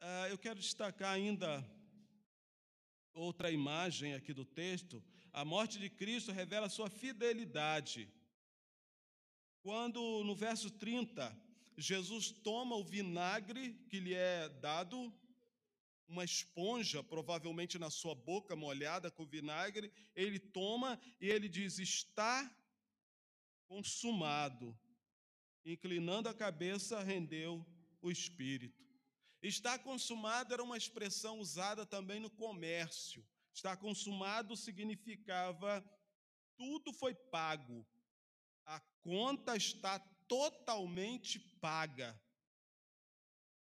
ah, 0.00 0.26
eu 0.30 0.38
quero 0.38 0.58
destacar 0.58 1.12
ainda 1.12 1.62
outra 3.12 3.50
imagem 3.50 4.14
aqui 4.14 4.32
do 4.32 4.46
texto. 4.46 5.04
A 5.40 5.44
morte 5.44 5.78
de 5.78 5.88
Cristo 5.88 6.32
revela 6.32 6.68
sua 6.68 6.90
fidelidade. 6.90 8.12
Quando 9.62 10.24
no 10.24 10.34
verso 10.34 10.68
30, 10.68 11.32
Jesus 11.76 12.32
toma 12.32 12.74
o 12.74 12.82
vinagre 12.82 13.74
que 13.88 14.00
lhe 14.00 14.14
é 14.14 14.48
dado, 14.48 15.14
uma 16.08 16.24
esponja, 16.24 17.04
provavelmente 17.04 17.78
na 17.78 17.88
sua 17.88 18.16
boca 18.16 18.56
molhada 18.56 19.12
com 19.12 19.24
vinagre, 19.24 19.92
ele 20.12 20.40
toma 20.40 20.98
e 21.20 21.28
ele 21.28 21.48
diz: 21.48 21.78
Está 21.78 22.52
consumado. 23.68 24.76
Inclinando 25.64 26.28
a 26.28 26.34
cabeça, 26.34 27.00
rendeu 27.04 27.64
o 28.02 28.10
espírito. 28.10 28.84
Está 29.40 29.78
consumado 29.78 30.52
era 30.52 30.64
uma 30.64 30.76
expressão 30.76 31.38
usada 31.38 31.86
também 31.86 32.18
no 32.18 32.28
comércio. 32.28 33.24
Está 33.58 33.76
consumado 33.76 34.56
significava 34.56 35.84
tudo 36.56 36.92
foi 36.92 37.12
pago, 37.12 37.84
a 38.64 38.78
conta 39.02 39.56
está 39.56 39.98
totalmente 40.28 41.40
paga. 41.60 42.16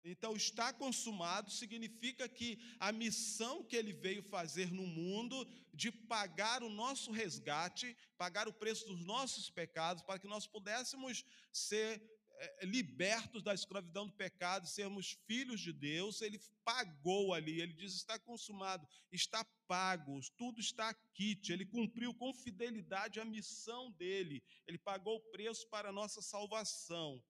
Então, 0.05 0.37
está 0.37 0.71
consumado 0.71 1.51
significa 1.51 2.29
que 2.29 2.59
a 2.79 2.93
missão 2.93 3.65
que 3.65 3.75
ele 3.75 3.95
veio 3.95 4.23
fazer 4.23 4.71
no 4.71 4.87
mundo 4.87 5.49
de 5.73 5.91
pagar 5.91 6.63
o 6.63 6.69
nosso 6.69 7.11
resgate, 7.11 7.97
pagar 8.19 8.47
o 8.47 8.53
preço 8.53 8.87
dos 8.87 9.01
nossos 9.01 9.49
pecados, 9.49 10.03
para 10.03 10.19
que 10.19 10.29
nós 10.29 10.47
pudéssemos 10.47 11.25
ser 11.51 12.16
libertos 12.63 13.43
da 13.43 13.55
escravidão 13.55 14.07
do 14.07 14.13
pecado, 14.13 14.67
sermos 14.67 15.13
filhos 15.27 15.61
de 15.61 15.73
Deus, 15.73 16.21
ele 16.21 16.39
pagou 16.65 17.33
ali, 17.33 17.61
ele 17.61 17.73
diz: 17.73 17.95
está 17.95 18.19
consumado, 18.19 18.87
está 19.11 19.45
pago, 19.67 20.21
tudo 20.37 20.61
está 20.61 20.93
quite, 21.15 21.53
ele 21.53 21.65
cumpriu 21.65 22.13
com 22.15 22.33
fidelidade 22.35 23.21
a 23.21 23.25
missão 23.25 23.91
dele, 23.93 24.43
ele 24.67 24.79
pagou 24.79 25.17
o 25.17 25.31
preço 25.31 25.67
para 25.69 25.89
a 25.89 25.93
nossa 25.93 26.21
salvação. 26.21 27.23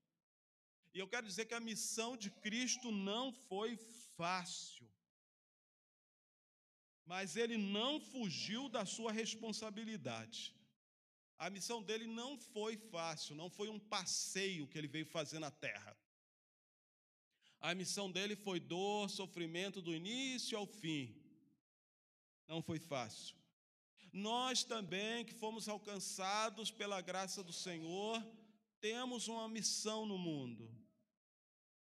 E 0.92 0.98
eu 0.98 1.06
quero 1.06 1.26
dizer 1.26 1.44
que 1.44 1.54
a 1.54 1.60
missão 1.60 2.16
de 2.16 2.30
Cristo 2.30 2.90
não 2.90 3.32
foi 3.32 3.76
fácil, 4.16 4.90
mas 7.04 7.36
ele 7.36 7.58
não 7.58 8.00
fugiu 8.00 8.68
da 8.68 8.84
sua 8.86 9.12
responsabilidade. 9.12 10.55
A 11.38 11.50
missão 11.50 11.82
dele 11.82 12.06
não 12.06 12.38
foi 12.38 12.76
fácil, 12.76 13.36
não 13.36 13.50
foi 13.50 13.68
um 13.68 13.78
passeio 13.78 14.66
que 14.66 14.78
ele 14.78 14.88
veio 14.88 15.04
fazer 15.04 15.38
na 15.38 15.50
terra. 15.50 15.96
A 17.60 17.74
missão 17.74 18.10
dele 18.10 18.36
foi 18.36 18.58
dor, 18.58 19.10
sofrimento 19.10 19.82
do 19.82 19.94
início 19.94 20.56
ao 20.56 20.66
fim. 20.66 21.14
Não 22.48 22.62
foi 22.62 22.78
fácil. 22.78 23.36
Nós 24.12 24.64
também, 24.64 25.24
que 25.24 25.34
fomos 25.34 25.68
alcançados 25.68 26.70
pela 26.70 27.00
graça 27.00 27.42
do 27.42 27.52
Senhor, 27.52 28.24
temos 28.80 29.28
uma 29.28 29.48
missão 29.48 30.06
no 30.06 30.16
mundo. 30.16 30.70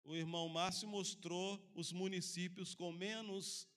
O 0.02 0.16
irmão 0.16 0.48
Márcio 0.48 0.88
mostrou 0.88 1.62
os 1.74 1.92
municípios 1.92 2.74
com 2.74 2.90
menos 2.90 3.68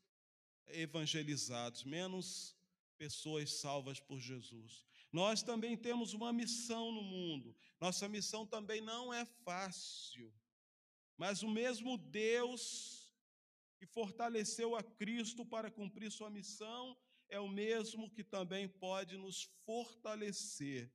evangelizados, 0.68 1.84
menos 1.84 2.56
pessoas 2.98 3.54
salvas 3.54 4.00
por 4.00 4.20
Jesus. 4.20 4.86
Nós 5.12 5.44
também 5.44 5.76
temos 5.76 6.14
uma 6.14 6.32
missão 6.32 6.92
no 6.92 7.02
mundo. 7.02 7.56
Nossa 7.80 8.08
missão 8.08 8.46
também 8.46 8.80
não 8.80 9.14
é 9.14 9.26
fácil. 9.44 10.34
Mas 11.18 11.44
o 11.44 11.50
mesmo 11.50 11.98
Deus 11.98 13.12
que 13.78 13.86
fortaleceu 13.86 14.76
a 14.76 14.84
Cristo 14.84 15.46
para 15.46 15.70
cumprir 15.70 16.12
sua 16.12 16.30
missão 16.30 16.98
é 17.28 17.40
o 17.40 17.48
mesmo 17.48 18.10
que 18.10 18.24
também 18.24 18.68
pode 18.68 19.18
nos 19.18 19.44
fortalecer. 19.66 20.92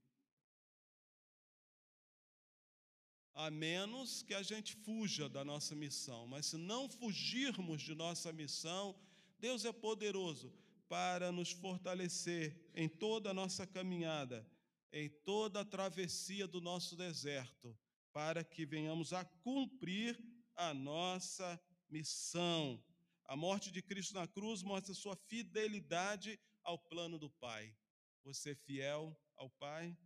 A 3.35 3.51
menos 3.51 4.23
que 4.23 4.33
a 4.33 4.43
gente 4.43 4.75
fuja 4.77 5.29
da 5.29 5.45
nossa 5.45 5.75
missão, 5.75 6.27
mas 6.27 6.47
se 6.47 6.57
não 6.57 6.89
fugirmos 6.89 7.83
de 7.83 7.95
nossa 7.95 8.33
missão, 8.33 8.99
Deus 9.39 9.67
é 9.67 9.73
poderoso 9.73 10.51
para 10.89 11.33
nos 11.33 11.51
fortalecer 11.53 12.71
em 12.75 12.89
toda 12.89 13.31
a 13.31 13.35
nossa 13.35 13.67
caminhada, 13.67 14.47
em 14.93 15.09
toda 15.09 15.61
a 15.61 15.65
travessia 15.65 16.47
do 16.47 16.61
nosso 16.61 16.97
deserto, 16.97 17.77
para 18.13 18.45
que 18.45 18.65
venhamos 18.65 19.13
a 19.13 19.25
cumprir 19.25 20.19
a 20.55 20.73
nossa 20.73 21.61
missão. 21.89 22.83
A 23.25 23.37
morte 23.37 23.71
de 23.71 23.83
Cristo 23.83 24.15
na 24.15 24.27
cruz 24.27 24.63
mostra 24.63 24.95
sua 24.95 25.17
fidelidade 25.17 26.39
ao 26.63 26.79
plano 26.79 27.19
do 27.19 27.29
Pai. 27.29 27.77
Você 28.25 28.53
é 28.53 28.55
fiel 28.55 29.17
ao 29.37 29.51
Pai? 29.51 29.97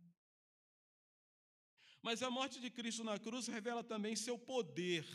Mas 2.01 2.23
a 2.23 2.31
morte 2.31 2.59
de 2.59 2.69
Cristo 2.71 3.03
na 3.03 3.19
cruz 3.19 3.47
revela 3.47 3.83
também 3.83 4.15
seu 4.15 4.37
poder. 4.37 5.05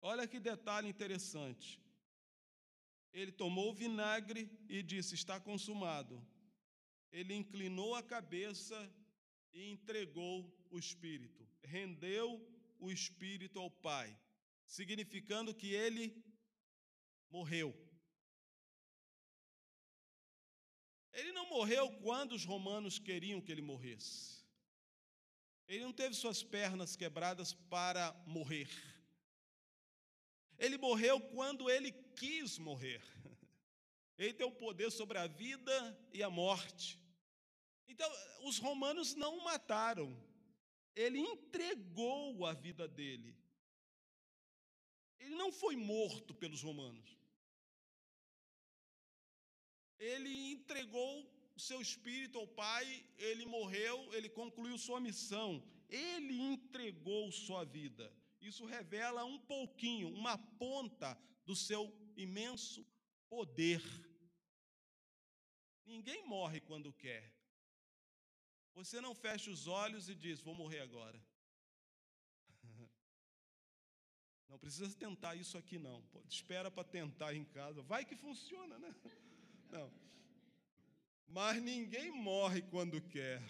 Olha 0.00 0.26
que 0.26 0.38
detalhe 0.38 0.88
interessante. 0.88 1.78
Ele 3.12 3.32
tomou 3.32 3.70
o 3.70 3.74
vinagre 3.74 4.50
e 4.68 4.82
disse: 4.82 5.14
Está 5.14 5.40
consumado. 5.40 6.24
Ele 7.10 7.34
inclinou 7.34 7.94
a 7.94 8.02
cabeça 8.02 8.78
e 9.52 9.70
entregou 9.70 10.48
o 10.70 10.78
espírito, 10.78 11.46
rendeu 11.62 12.40
o 12.78 12.90
espírito 12.90 13.58
ao 13.58 13.70
Pai, 13.70 14.16
significando 14.66 15.54
que 15.54 15.74
ele 15.74 16.24
morreu. 17.28 17.74
Ele 21.12 21.32
não 21.32 21.48
morreu 21.48 21.90
quando 22.00 22.32
os 22.32 22.44
romanos 22.44 22.98
queriam 22.98 23.40
que 23.40 23.50
ele 23.50 23.62
morresse. 23.62 24.40
Ele 25.66 25.84
não 25.84 25.92
teve 25.92 26.14
suas 26.14 26.42
pernas 26.42 26.96
quebradas 26.96 27.52
para 27.52 28.12
morrer. 28.26 28.68
Ele 30.60 30.76
morreu 30.76 31.18
quando 31.18 31.70
ele 31.70 31.90
quis 32.14 32.58
morrer. 32.58 33.02
Ele 34.18 34.34
tem 34.34 34.46
o 34.46 34.52
poder 34.52 34.92
sobre 34.92 35.16
a 35.16 35.26
vida 35.26 35.74
e 36.12 36.22
a 36.22 36.28
morte. 36.28 37.00
Então, 37.88 38.08
os 38.42 38.58
romanos 38.58 39.14
não 39.14 39.38
o 39.38 39.44
mataram. 39.44 40.14
Ele 40.94 41.18
entregou 41.18 42.44
a 42.44 42.52
vida 42.52 42.86
dele. 42.86 43.34
Ele 45.18 45.34
não 45.34 45.50
foi 45.50 45.76
morto 45.76 46.34
pelos 46.34 46.62
romanos. 46.62 47.08
Ele 49.98 50.52
entregou 50.52 51.26
o 51.56 51.60
seu 51.60 51.80
espírito 51.80 52.38
ao 52.38 52.46
Pai, 52.46 53.06
ele 53.16 53.46
morreu, 53.46 54.12
ele 54.12 54.28
concluiu 54.28 54.76
sua 54.76 55.00
missão. 55.00 55.62
Ele 55.88 56.38
entregou 56.38 57.32
sua 57.32 57.64
vida. 57.64 58.12
Isso 58.40 58.64
revela 58.64 59.24
um 59.24 59.38
pouquinho, 59.38 60.08
uma 60.08 60.38
ponta 60.38 61.18
do 61.44 61.54
seu 61.54 61.92
imenso 62.16 62.86
poder. 63.28 63.82
Ninguém 65.84 66.26
morre 66.26 66.60
quando 66.60 66.92
quer. 66.92 67.32
Você 68.74 69.00
não 69.00 69.14
fecha 69.14 69.50
os 69.50 69.66
olhos 69.66 70.08
e 70.08 70.14
diz: 70.14 70.40
Vou 70.40 70.54
morrer 70.54 70.80
agora. 70.80 71.20
Não 74.48 74.58
precisa 74.58 74.96
tentar 74.96 75.34
isso 75.34 75.58
aqui, 75.58 75.78
não. 75.78 76.02
Pô, 76.06 76.22
espera 76.28 76.70
para 76.70 76.82
tentar 76.82 77.34
em 77.34 77.44
casa. 77.44 77.82
Vai 77.82 78.04
que 78.04 78.16
funciona, 78.16 78.78
né? 78.78 78.94
Não. 79.70 79.92
Mas 81.26 81.62
ninguém 81.62 82.10
morre 82.10 82.62
quando 82.62 83.00
quer. 83.00 83.40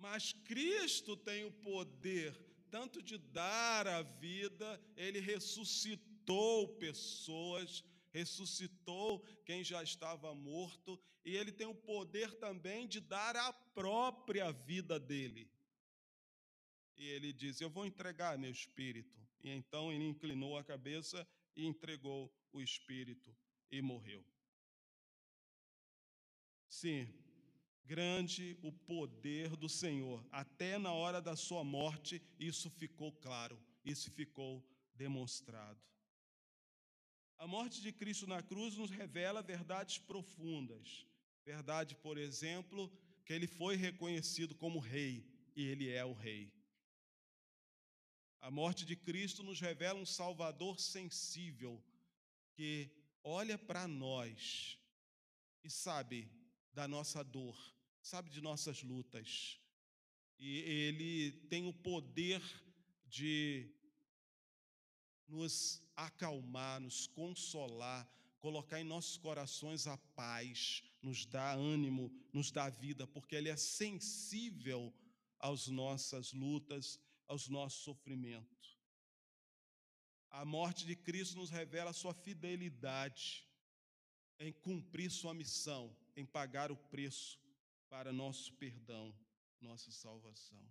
Mas 0.00 0.32
Cristo 0.32 1.16
tem 1.16 1.44
o 1.44 1.52
poder 1.52 2.34
tanto 2.70 3.02
de 3.02 3.18
dar 3.18 3.86
a 3.86 4.02
vida, 4.02 4.80
ele 4.96 5.18
ressuscitou 5.18 6.68
pessoas, 6.76 7.84
ressuscitou 8.12 9.20
quem 9.44 9.64
já 9.64 9.82
estava 9.82 10.34
morto, 10.34 10.98
e 11.24 11.36
ele 11.36 11.52
tem 11.52 11.66
o 11.66 11.74
poder 11.74 12.32
também 12.34 12.86
de 12.86 13.00
dar 13.00 13.36
a 13.36 13.52
própria 13.52 14.52
vida 14.52 14.98
dele. 14.98 15.50
E 16.96 17.06
ele 17.06 17.32
diz: 17.32 17.60
Eu 17.60 17.68
vou 17.68 17.84
entregar 17.84 18.38
meu 18.38 18.50
espírito. 18.50 19.18
E 19.42 19.50
então 19.50 19.92
ele 19.92 20.04
inclinou 20.04 20.56
a 20.56 20.64
cabeça 20.64 21.26
e 21.56 21.66
entregou 21.66 22.32
o 22.52 22.60
espírito 22.60 23.34
e 23.70 23.80
morreu. 23.82 24.24
Sim, 26.68 27.12
grande 27.90 28.56
o 28.62 28.70
poder 28.70 29.56
do 29.56 29.68
Senhor. 29.68 30.24
Até 30.30 30.78
na 30.78 30.92
hora 30.92 31.20
da 31.20 31.34
sua 31.34 31.64
morte, 31.64 32.22
isso 32.38 32.70
ficou 32.70 33.10
claro, 33.10 33.58
isso 33.84 34.08
ficou 34.12 34.64
demonstrado. 34.94 35.82
A 37.36 37.48
morte 37.48 37.80
de 37.82 37.90
Cristo 37.90 38.28
na 38.28 38.40
cruz 38.44 38.76
nos 38.76 38.92
revela 38.92 39.42
verdades 39.42 39.98
profundas. 39.98 41.04
Verdade, 41.44 41.96
por 41.96 42.16
exemplo, 42.16 42.88
que 43.24 43.32
ele 43.32 43.48
foi 43.48 43.74
reconhecido 43.74 44.54
como 44.54 44.78
rei 44.78 45.26
e 45.56 45.66
ele 45.66 45.88
é 45.90 46.04
o 46.04 46.12
rei. 46.12 46.52
A 48.40 48.52
morte 48.52 48.86
de 48.86 48.94
Cristo 48.94 49.42
nos 49.42 49.58
revela 49.58 49.98
um 49.98 50.06
Salvador 50.06 50.78
sensível 50.78 51.82
que 52.52 52.88
olha 53.24 53.58
para 53.58 53.88
nós 53.88 54.78
e 55.64 55.68
sabe 55.68 56.30
da 56.72 56.86
nossa 56.86 57.24
dor, 57.24 57.58
sabe 58.02 58.30
de 58.30 58.40
nossas 58.40 58.82
lutas. 58.82 59.58
E 60.38 60.58
ele 60.58 61.32
tem 61.48 61.66
o 61.66 61.72
poder 61.72 62.42
de 63.06 63.70
nos 65.28 65.82
acalmar, 65.94 66.80
nos 66.80 67.06
consolar, 67.06 68.08
colocar 68.38 68.80
em 68.80 68.84
nossos 68.84 69.16
corações 69.16 69.86
a 69.86 69.96
paz, 69.96 70.82
nos 71.02 71.26
dar 71.26 71.56
ânimo, 71.56 72.10
nos 72.32 72.50
dar 72.50 72.70
vida, 72.70 73.06
porque 73.06 73.36
ele 73.36 73.48
é 73.48 73.56
sensível 73.56 74.92
às 75.38 75.68
nossas 75.68 76.32
lutas, 76.32 76.98
aos 77.28 77.48
nossos 77.48 77.82
sofrimentos. 77.82 78.78
A 80.30 80.44
morte 80.44 80.86
de 80.86 80.96
Cristo 80.96 81.36
nos 81.36 81.50
revela 81.50 81.90
a 81.90 81.94
sua 81.94 82.14
fidelidade 82.14 83.46
em 84.38 84.52
cumprir 84.52 85.10
sua 85.10 85.34
missão, 85.34 85.94
em 86.16 86.24
pagar 86.24 86.72
o 86.72 86.76
preço 86.76 87.38
para 87.90 88.12
nosso 88.12 88.54
perdão, 88.54 89.14
nossa 89.60 89.90
salvação. 89.90 90.64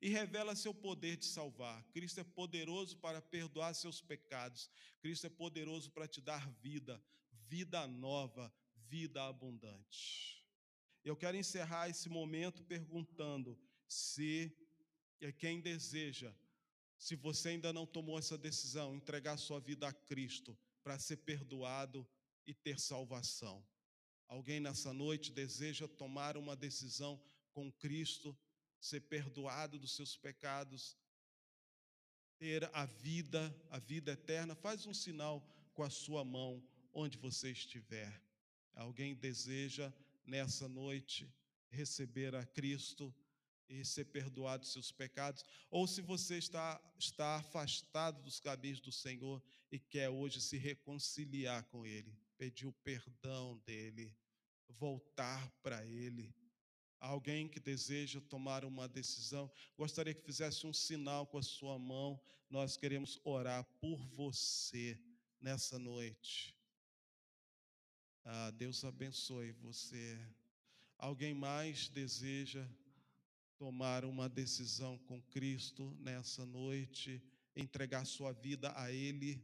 E 0.00 0.10
revela 0.10 0.54
seu 0.54 0.74
poder 0.74 1.16
de 1.16 1.24
salvar. 1.24 1.82
Cristo 1.90 2.20
é 2.20 2.24
poderoso 2.24 2.98
para 2.98 3.20
perdoar 3.22 3.74
seus 3.74 4.00
pecados. 4.00 4.70
Cristo 5.00 5.26
é 5.26 5.30
poderoso 5.30 5.90
para 5.90 6.06
te 6.06 6.20
dar 6.20 6.46
vida, 6.60 7.02
vida 7.48 7.86
nova, 7.86 8.54
vida 8.74 9.24
abundante. 9.24 10.44
Eu 11.02 11.16
quero 11.16 11.36
encerrar 11.36 11.88
esse 11.88 12.08
momento 12.10 12.62
perguntando 12.64 13.58
se 13.88 14.54
quem 15.38 15.60
deseja, 15.60 16.34
se 16.98 17.16
você 17.16 17.50
ainda 17.50 17.72
não 17.72 17.86
tomou 17.86 18.18
essa 18.18 18.36
decisão, 18.36 18.94
entregar 18.94 19.38
sua 19.38 19.60
vida 19.60 19.88
a 19.88 19.92
Cristo 19.92 20.56
para 20.82 20.98
ser 20.98 21.18
perdoado 21.18 22.06
e 22.46 22.52
ter 22.52 22.78
salvação. 22.78 23.64
Alguém 24.28 24.60
nessa 24.60 24.92
noite 24.92 25.30
deseja 25.32 25.86
tomar 25.86 26.36
uma 26.36 26.56
decisão 26.56 27.20
com 27.52 27.70
Cristo, 27.72 28.36
ser 28.80 29.00
perdoado 29.00 29.78
dos 29.78 29.94
seus 29.94 30.16
pecados, 30.16 30.96
ter 32.38 32.68
a 32.74 32.84
vida, 32.84 33.54
a 33.70 33.78
vida 33.78 34.12
eterna? 34.12 34.54
Faz 34.54 34.86
um 34.86 34.94
sinal 34.94 35.40
com 35.74 35.82
a 35.82 35.90
sua 35.90 36.24
mão 36.24 36.62
onde 36.92 37.16
você 37.18 37.50
estiver. 37.50 38.22
Alguém 38.74 39.14
deseja 39.14 39.92
nessa 40.24 40.68
noite 40.68 41.32
receber 41.70 42.34
a 42.34 42.44
Cristo 42.44 43.14
e 43.68 43.84
ser 43.84 44.06
perdoado 44.06 44.62
dos 44.62 44.72
seus 44.72 44.92
pecados, 44.92 45.44
ou 45.70 45.86
se 45.86 46.00
você 46.00 46.38
está, 46.38 46.80
está 46.98 47.36
afastado 47.36 48.22
dos 48.22 48.38
caminhos 48.38 48.80
do 48.80 48.92
Senhor 48.92 49.42
e 49.70 49.78
quer 49.78 50.08
hoje 50.08 50.40
se 50.40 50.56
reconciliar 50.56 51.64
com 51.64 51.84
Ele, 51.84 52.16
pedir 52.38 52.66
o 52.66 52.72
perdão 52.72 53.60
dEle, 53.66 54.14
voltar 54.68 55.50
para 55.62 55.84
Ele. 55.84 56.34
Alguém 56.98 57.48
que 57.48 57.60
deseja 57.60 58.20
tomar 58.20 58.64
uma 58.64 58.88
decisão, 58.88 59.50
gostaria 59.76 60.14
que 60.14 60.22
fizesse 60.24 60.66
um 60.66 60.72
sinal 60.72 61.26
com 61.26 61.38
a 61.38 61.42
sua 61.42 61.78
mão. 61.78 62.20
Nós 62.48 62.76
queremos 62.76 63.20
orar 63.24 63.64
por 63.80 63.98
você 64.08 64.98
nessa 65.40 65.78
noite. 65.78 66.56
Ah, 68.24 68.50
Deus 68.50 68.84
abençoe 68.84 69.52
você. 69.52 70.18
Alguém 70.98 71.34
mais 71.34 71.88
deseja 71.88 72.66
tomar 73.58 74.04
uma 74.04 74.28
decisão 74.28 74.98
com 74.98 75.20
Cristo 75.22 75.96
nessa 76.00 76.44
noite, 76.44 77.22
entregar 77.54 78.04
sua 78.04 78.32
vida 78.32 78.72
a 78.76 78.90
Ele, 78.90 79.42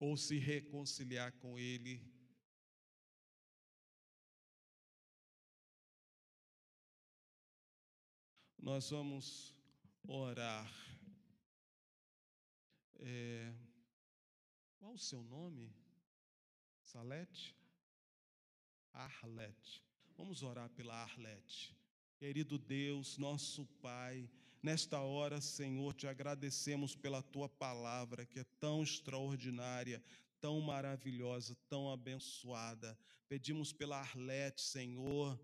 ou 0.00 0.16
se 0.16 0.38
reconciliar 0.38 1.30
com 1.34 1.58
Ele. 1.58 2.02
Nós 8.58 8.90
vamos 8.90 9.54
orar. 10.08 10.70
É, 12.98 13.54
qual 14.78 14.94
o 14.94 14.98
seu 14.98 15.22
nome? 15.22 15.70
Salete? 16.82 17.54
Arlete. 18.92 19.84
Vamos 20.16 20.42
orar 20.42 20.68
pela 20.70 20.94
Arlete. 20.94 21.76
Querido 22.18 22.58
Deus, 22.58 23.16
nosso 23.16 23.66
Pai, 23.80 24.30
nesta 24.62 25.00
hora, 25.00 25.40
Senhor, 25.40 25.94
te 25.94 26.06
agradecemos 26.06 26.94
pela 26.94 27.22
tua 27.22 27.48
palavra 27.48 28.26
que 28.26 28.40
é 28.40 28.44
tão 28.58 28.82
extraordinária, 28.82 30.02
tão 30.40 30.60
maravilhosa, 30.60 31.56
tão 31.68 31.90
abençoada. 31.90 32.98
Pedimos 33.28 33.72
pela 33.72 33.98
Arlete, 33.98 34.62
Senhor, 34.62 35.38